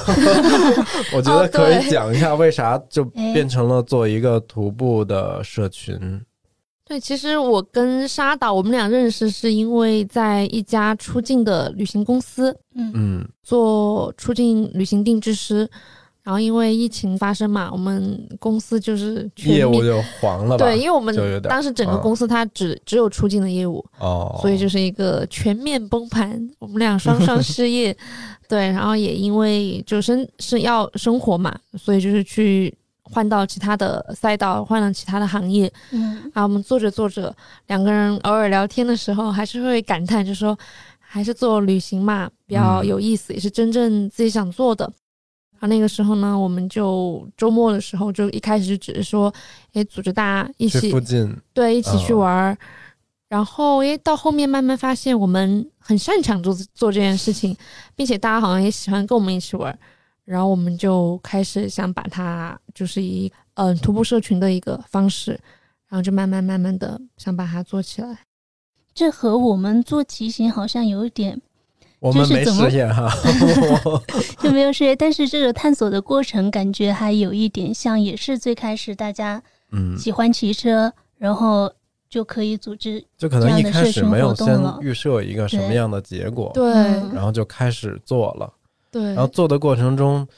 [1.15, 5.97] 我觉得哦可以讲一下为啥就哎变成了做一个徒步的社群。
[6.87, 15.71] 对，其实我跟沙岛我们俩认识是因为在一家出境的旅行公司嗯嗯做出境旅行定制师，
[16.25, 20.65] 然后因为疫情发生嘛，我们公司就是全面业务就黄了吧？
[20.65, 22.01] 对，因为我们当时整个嗯。
[22.01, 27.95] 公司它只、只有出境的业务，哦，所以就是一个全面崩盘，我们俩双双失业，
[28.49, 36.31] 对，然后也因为就生是要生活嘛，所以就是去换到其他的赛道，换了其他的行业，嗯。
[36.33, 37.35] 啊我们做着做着，
[37.67, 40.59] 两个人偶尔聊天的时候，还是会感叹，就说
[40.99, 42.87] 还是做旅行嘛比较嗯。
[42.87, 44.91] 有意思，也是真正自己想做的。
[45.67, 49.33] 那个时候呢，我们就周末的时候，就一开始只是说，
[49.73, 52.59] 哎，组织大家一起附近对，一起去嗯玩儿。
[53.29, 57.57] 然后，哎，到后面慢慢发现我们很擅长做做这件事情，
[57.97, 59.79] 并且大家好像也喜欢跟我们一起玩儿。
[60.25, 65.33] 然后我们就开始想把它就是以嗯、呃徒步社群的一个方式，
[65.89, 68.21] 然后就慢慢慢慢的想把它做起来。
[68.95, 71.41] 这和我们做骑行好像有一点
[72.05, 73.11] 我们没就是怎么失业哈。
[74.39, 79.43] 就没有事业，但是这个探索的过程感觉还有一点像，也是最开始大家
[79.73, 81.73] 嗯，喜欢骑车，然后
[82.11, 83.03] 就可以组织。
[83.17, 88.53] 就可能一开始没有先预设一个什么样的结果，对、嗯然后就开始做了。
[88.91, 90.29] 对，然后做的过程中，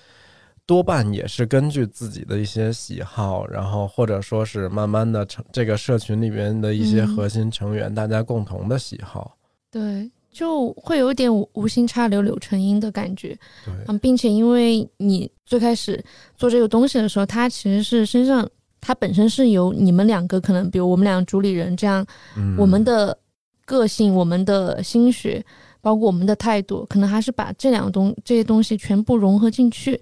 [0.65, 9.37] 多半也是根据自己的一些喜好，然后或者说是慢慢的成这个社群里边的一些嗯核心成员，大家共同的喜好。
[9.71, 13.29] 对，就会有点无无心插柳柳成荫的感觉。
[13.65, 16.05] 对，嗯，并且因为你最开始
[16.37, 18.47] 做这个东西的时候，它其实是身上
[18.83, 22.05] 它本身是由你们两个可能，比如我们两个主理人这样，
[22.37, 23.17] 嗯，我们的
[23.65, 25.43] 个性、我们的心血，
[25.81, 29.99] 包括我们的态度，可能还是把这两个东这些东西全部融合进去。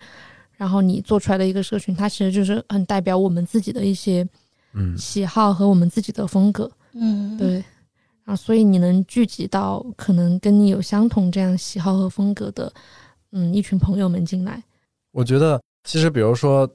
[0.57, 4.27] 然然后你做出来的一个社群，它其实就是很代表我们自己的一些
[4.73, 6.71] 嗯喜好和我们自己的风格。
[6.95, 7.63] 嗯，对，
[8.25, 12.73] 啊，所以你能聚集到可能跟你有相同这样喜好和风格的，
[13.33, 14.63] 嗯，一群朋友们进来。
[15.13, 16.69] 我觉得其实比如说，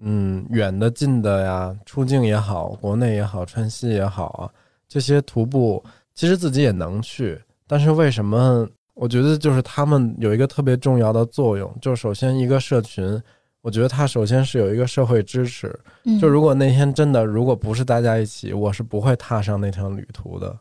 [0.00, 4.50] 嗯，远的近的呀，出境也好，国内也好，川西也好啊，
[4.88, 5.82] 这些徒步
[6.14, 8.68] 其实自己也能去，但是为什么？
[8.94, 13.22] 我觉得就是他们有一个特别重要的作用，就首先一个社群，
[13.60, 20.58] 我觉得它首先是有一个社会支持，嗯就如果那天真的如果不是大家一起，我是不会踏上那条旅途的。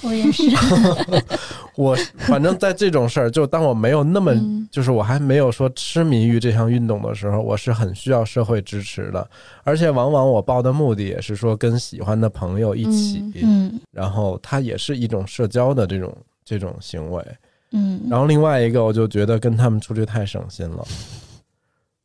[0.08, 0.42] 我也是，
[1.76, 9.28] 我反正在这种事儿，就当我没有那么，嗯就是我还没有说痴迷于这项运动的时候，我是很需要社会支持的。
[9.64, 17.24] 而且往往我报的目的也是说跟喜欢的朋友一起，嗯然后它也是一种社交的这种这种行为。
[17.72, 20.84] 嗯，然后另外一个，我就觉得跟他们出去太省心了。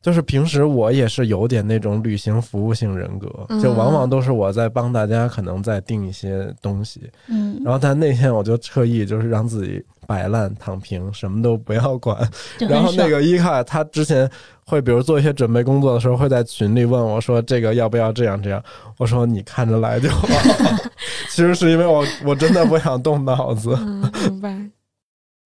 [0.05, 3.27] 就是平时我也是有点那种旅行服务性人格，
[3.59, 12.15] 就往往都是我在帮大家可能在定一些东西，嗯，然后但那天我就特意就是让自己摆烂躺平，什么都不要管。
[12.59, 14.29] 然后那个伊卡他之前
[14.63, 18.63] 会比如做一些准备工作的时候，会在群里问我说这个要不要这样这样，
[18.99, 20.27] 我说你看着来就好。
[21.31, 24.55] 其实是因为我我真的不想动脑子，嗯，明白。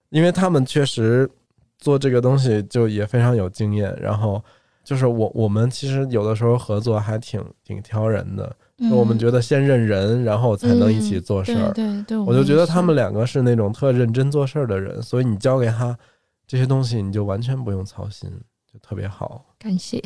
[0.10, 1.30] 因为他们确实
[1.80, 4.40] 做这个东西就也非常有经验，然后。
[4.82, 11.72] 就是我，我们其实有的时候合作还挺挺挑人的，就我们嗯觉得先认人，然后才能一起做事儿。
[11.74, 15.96] 对对对，我就觉得他们，两个是那种特认真做事儿的人，所以你交给他
[16.48, 18.32] 这些东西，你就完全不用操心，
[18.66, 19.46] 就特别好。
[19.60, 20.02] 感谢。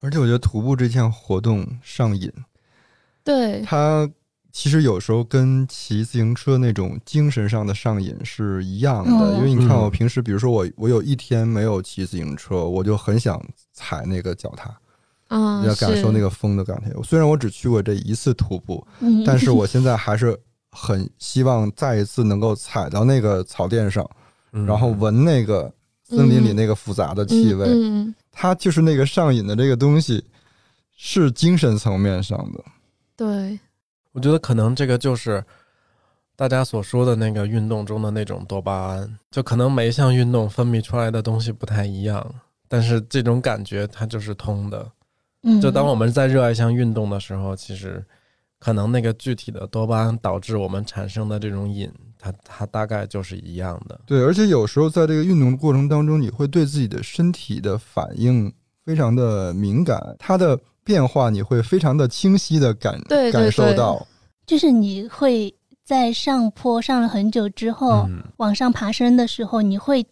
[0.00, 2.32] 而且我觉得徒步这项活动上瘾，
[3.22, 4.08] 对，它
[4.52, 9.10] 其实有时候跟骑自行车那种精神上的上瘾是一样的。
[9.10, 13.42] 嗯因为你看，嗯我平时比如说我我有一天没有骑自行车，我就很想
[13.72, 14.78] 踩那个脚踏，
[15.28, 17.02] 啊，要感受那个风的感觉。
[17.02, 20.38] 虽然我只去过这一次徒步，嗯，但是我现在还是
[20.70, 24.08] 很希望再一次能够踩到那个草甸上，
[24.52, 25.72] 嗯然后闻那个
[26.04, 27.66] 森林里那个复杂的气味。
[27.66, 30.22] 嗯嗯，它就是那个上瘾的这个东西，
[30.94, 32.62] 是精神层面上的。
[33.16, 33.58] 对，
[34.12, 35.44] 我觉得可能这个就是
[36.36, 42.34] 大家所说的那个运动中的那种多巴胺，就可能每一项运动分泌出来的东西不太一样，
[42.68, 44.90] 但是这种感觉它就是通的。
[45.44, 48.04] 嗯就当我们在热爱一项运动的时候，其实
[48.58, 54.00] 可能那个具体的多巴胺导致我们产生的这种瘾，它它大概就是一样的。
[54.06, 58.52] 对，而且有时候在这个运动的过程当中，你会对自己的身体的反应
[58.84, 64.06] 非常的敏感，它的变化你会非常的清晰的感对对感受到。
[64.46, 65.54] 就是你会
[65.84, 70.04] 在上坡上了很久之后，嗯，往上爬升的时候，你会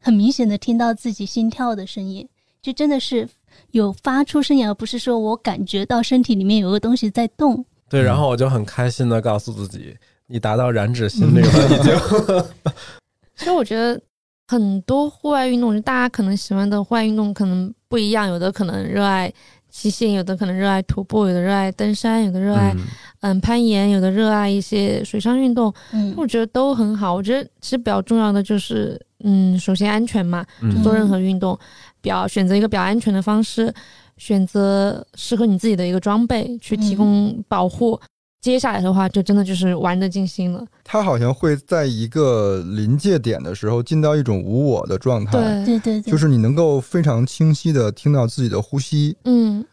[0.00, 2.28] 很明显的听到自己心跳的声音，
[2.60, 3.28] 就真的是
[3.70, 7.64] 有发出声音，而不是说我感觉到身体里面有个东西在动。
[7.88, 12.44] 对，然后我就很开心的告诉自己，你达到燃脂心率了，已经。
[13.34, 14.00] 其实我觉得
[14.46, 19.32] 很多户外运动，大家可能喜欢的户外运动可能不一样，有的可能热爱
[19.70, 22.84] 骑行，有的可能热爱徒步，有的热爱登山，有的热爱嗯
[23.20, 27.14] 嗯攀岩，有的热爱一些水上运动，嗯我觉得都很好。
[27.14, 31.58] 我觉得其实比较重要的就是，嗯，首先安全嘛，就嗯做任何运动，
[32.00, 33.72] 比较选择一个比较安全的方式，
[34.16, 38.00] 选择适合你自己的一个装备去提供保护。
[38.40, 40.64] 接下来的话，就真的就是玩的尽兴了。
[40.84, 49.64] 他好像会在一个临界点的时候进到一种无我的状态，对，对对对，就是你能够非常清晰的听到自己的呼吸，嗯，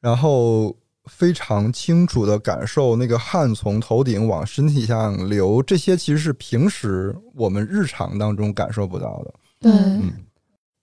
[0.00, 9.34] 然后非常清楚的感受那个汗从头顶往身体上流，这些其实是平时我们日常当中感受不到的。
[9.60, 10.12] 对，嗯。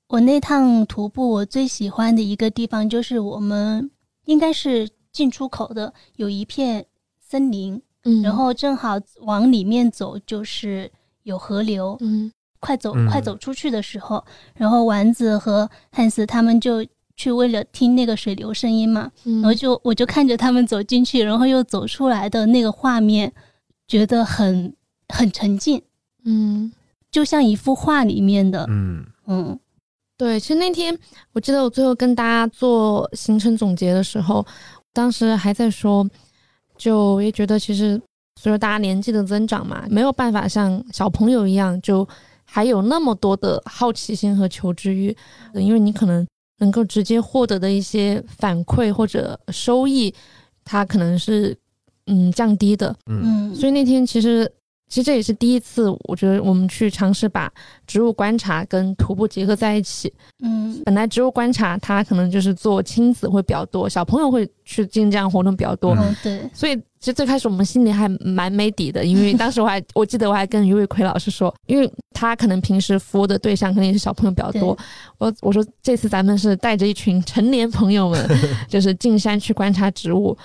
[0.10, 3.90] 我那趟徒步，我最喜欢的一个地方就是我们
[4.26, 6.86] 应该是进出口的有一片
[7.32, 10.91] 森林，嗯，然后正好往里面走就是
[11.24, 12.30] 有河流，嗯。
[12.60, 13.08] 快走嗯。
[13.08, 16.86] 快走出去的时候，然后丸子和汉斯他们就
[17.16, 23.32] 去为了听那个水流声音嘛，嗯，然后就我就看着他们走进去，然后又走出来的那个画面，
[23.88, 24.76] 觉得很
[25.08, 25.82] 很沉浸，
[26.26, 26.72] 嗯。
[27.10, 29.06] 就像一幅画里面的，嗯。
[29.26, 29.58] 嗯。
[30.18, 30.95] 对，其实那天
[31.34, 34.45] 我记得我最后跟大家做行程总结的时候，
[34.94, 36.08] 当时还在说，
[36.82, 38.02] 就也觉得其实
[38.41, 42.08] 随着大家年纪的增长嘛，没有办法像小朋友一样，就
[42.44, 45.16] 还有那么多的好奇心和求知欲，
[45.53, 46.26] 因为你可能
[46.58, 50.12] 能够直接获得的一些反馈或者收益，
[50.66, 51.56] 它可能是
[52.08, 54.52] 嗯降低的，嗯嗯，所以那天其实
[54.91, 57.49] 其实这也是第一次，我觉得我们去尝试把
[57.88, 60.13] 植物观察跟徒步结合在一起。
[60.43, 60.84] 嗯。
[60.84, 74.77] 本来植物观察它可能就是做亲子会比较多，小朋友会去进行这样活动比较多，嗯，对，所以其实最开始我们心里还蛮没底的，因为当时我还我记得我还跟于伟奎老师说，因为他可能平时服务的对象肯定是小朋友比较多，
[75.19, 78.27] 我我说这次咱们是带着一群成年朋友们，
[78.68, 80.35] 就是进山去观察植物，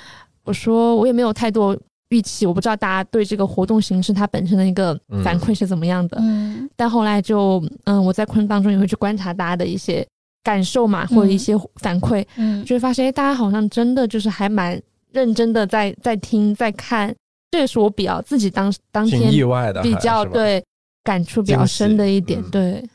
[0.44, 1.76] 我说我也没有太多。
[2.10, 6.68] 预期我不知道大家对这个活动形式它本身的一个反馈是怎么样的，嗯。
[6.76, 10.06] 但后来就嗯，我在过程当中也会去观察大家的一些
[10.44, 12.64] 感受嘛，或者一些反馈，嗯。
[12.64, 14.80] 就会发现，哎，大家好像真的就是还蛮
[15.12, 17.14] 认真的在在听在看，
[17.50, 20.64] 这也是我比较自己当当天意外的，比较对
[21.02, 22.50] 感触比较深的一点，嗯。
[22.50, 22.88] 对，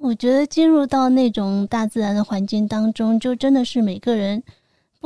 [0.00, 4.42] 我觉得进入到那种大自然的环境当中，就真的是每个人，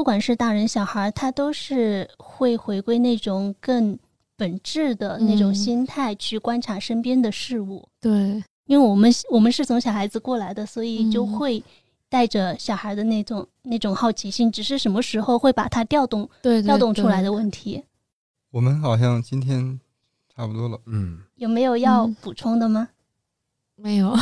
[0.00, 3.98] 不管是大人小孩，他都是会回归那种更
[4.34, 5.54] 本质的那种嗯。
[5.54, 7.86] 心态去观察身边的事物。
[8.00, 11.32] 对，因为我们我们是从小孩子过来的，所以就嗯。
[11.38, 11.62] 会
[12.08, 17.84] 带着小孩的那种那种好奇心，只是什么时候会把它调动对，对调动出来的问题。
[18.52, 19.78] 我们好像今天
[20.34, 22.16] 差不多了，嗯，有没有要嗯。
[22.22, 22.88] 补充的吗？
[23.76, 24.14] 没有，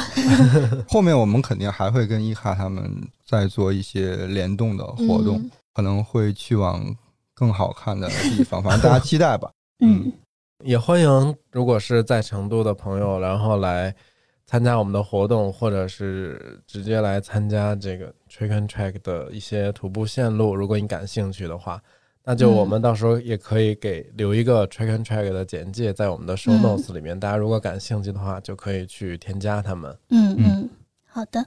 [0.88, 6.84] 后面我们肯定还会跟伊卡他们再做一些联动的活动，嗯可能会去往
[7.32, 9.48] 更好看的地方， 反正大家期待吧。
[9.78, 10.12] 嗯
[10.64, 13.94] 也欢迎，如果是在成都的朋友，然后来
[14.44, 21.80] 参加我们的活动，或者是直接来参加这个 Trick and Track 的一些徒步线路，如果你感兴趣的话，
[22.24, 29.96] 那就我们到时候也可以给留一个 Trick and Track 的简介在我们的 show 嗯 notes 里面，大家如果感兴趣的话，就可以去添加他们。
[30.08, 30.70] 嗯嗯嗯，
[31.06, 31.46] 好的。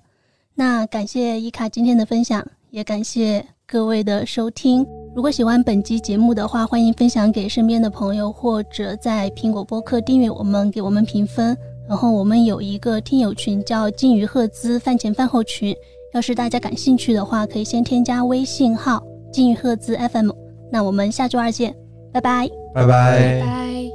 [0.53, 4.85] 那感谢伊卡今天的分享，也感谢各位的收听。
[5.15, 11.57] 如果喜欢本期节目的话，欢迎分享给身边的朋友，或者在苹果播客订阅我们，给我们评分。
[11.87, 15.73] 然后我们有一个听友群叫“金鱼赫兹饭前饭后群”，
[16.13, 20.31] 要是大家感兴趣的话，可以先添加微信号“金鱼赫兹 FM”。
[20.69, 21.73] 那我们下周二见，
[22.11, 22.49] 拜拜。
[22.73, 23.90] 拜拜拜。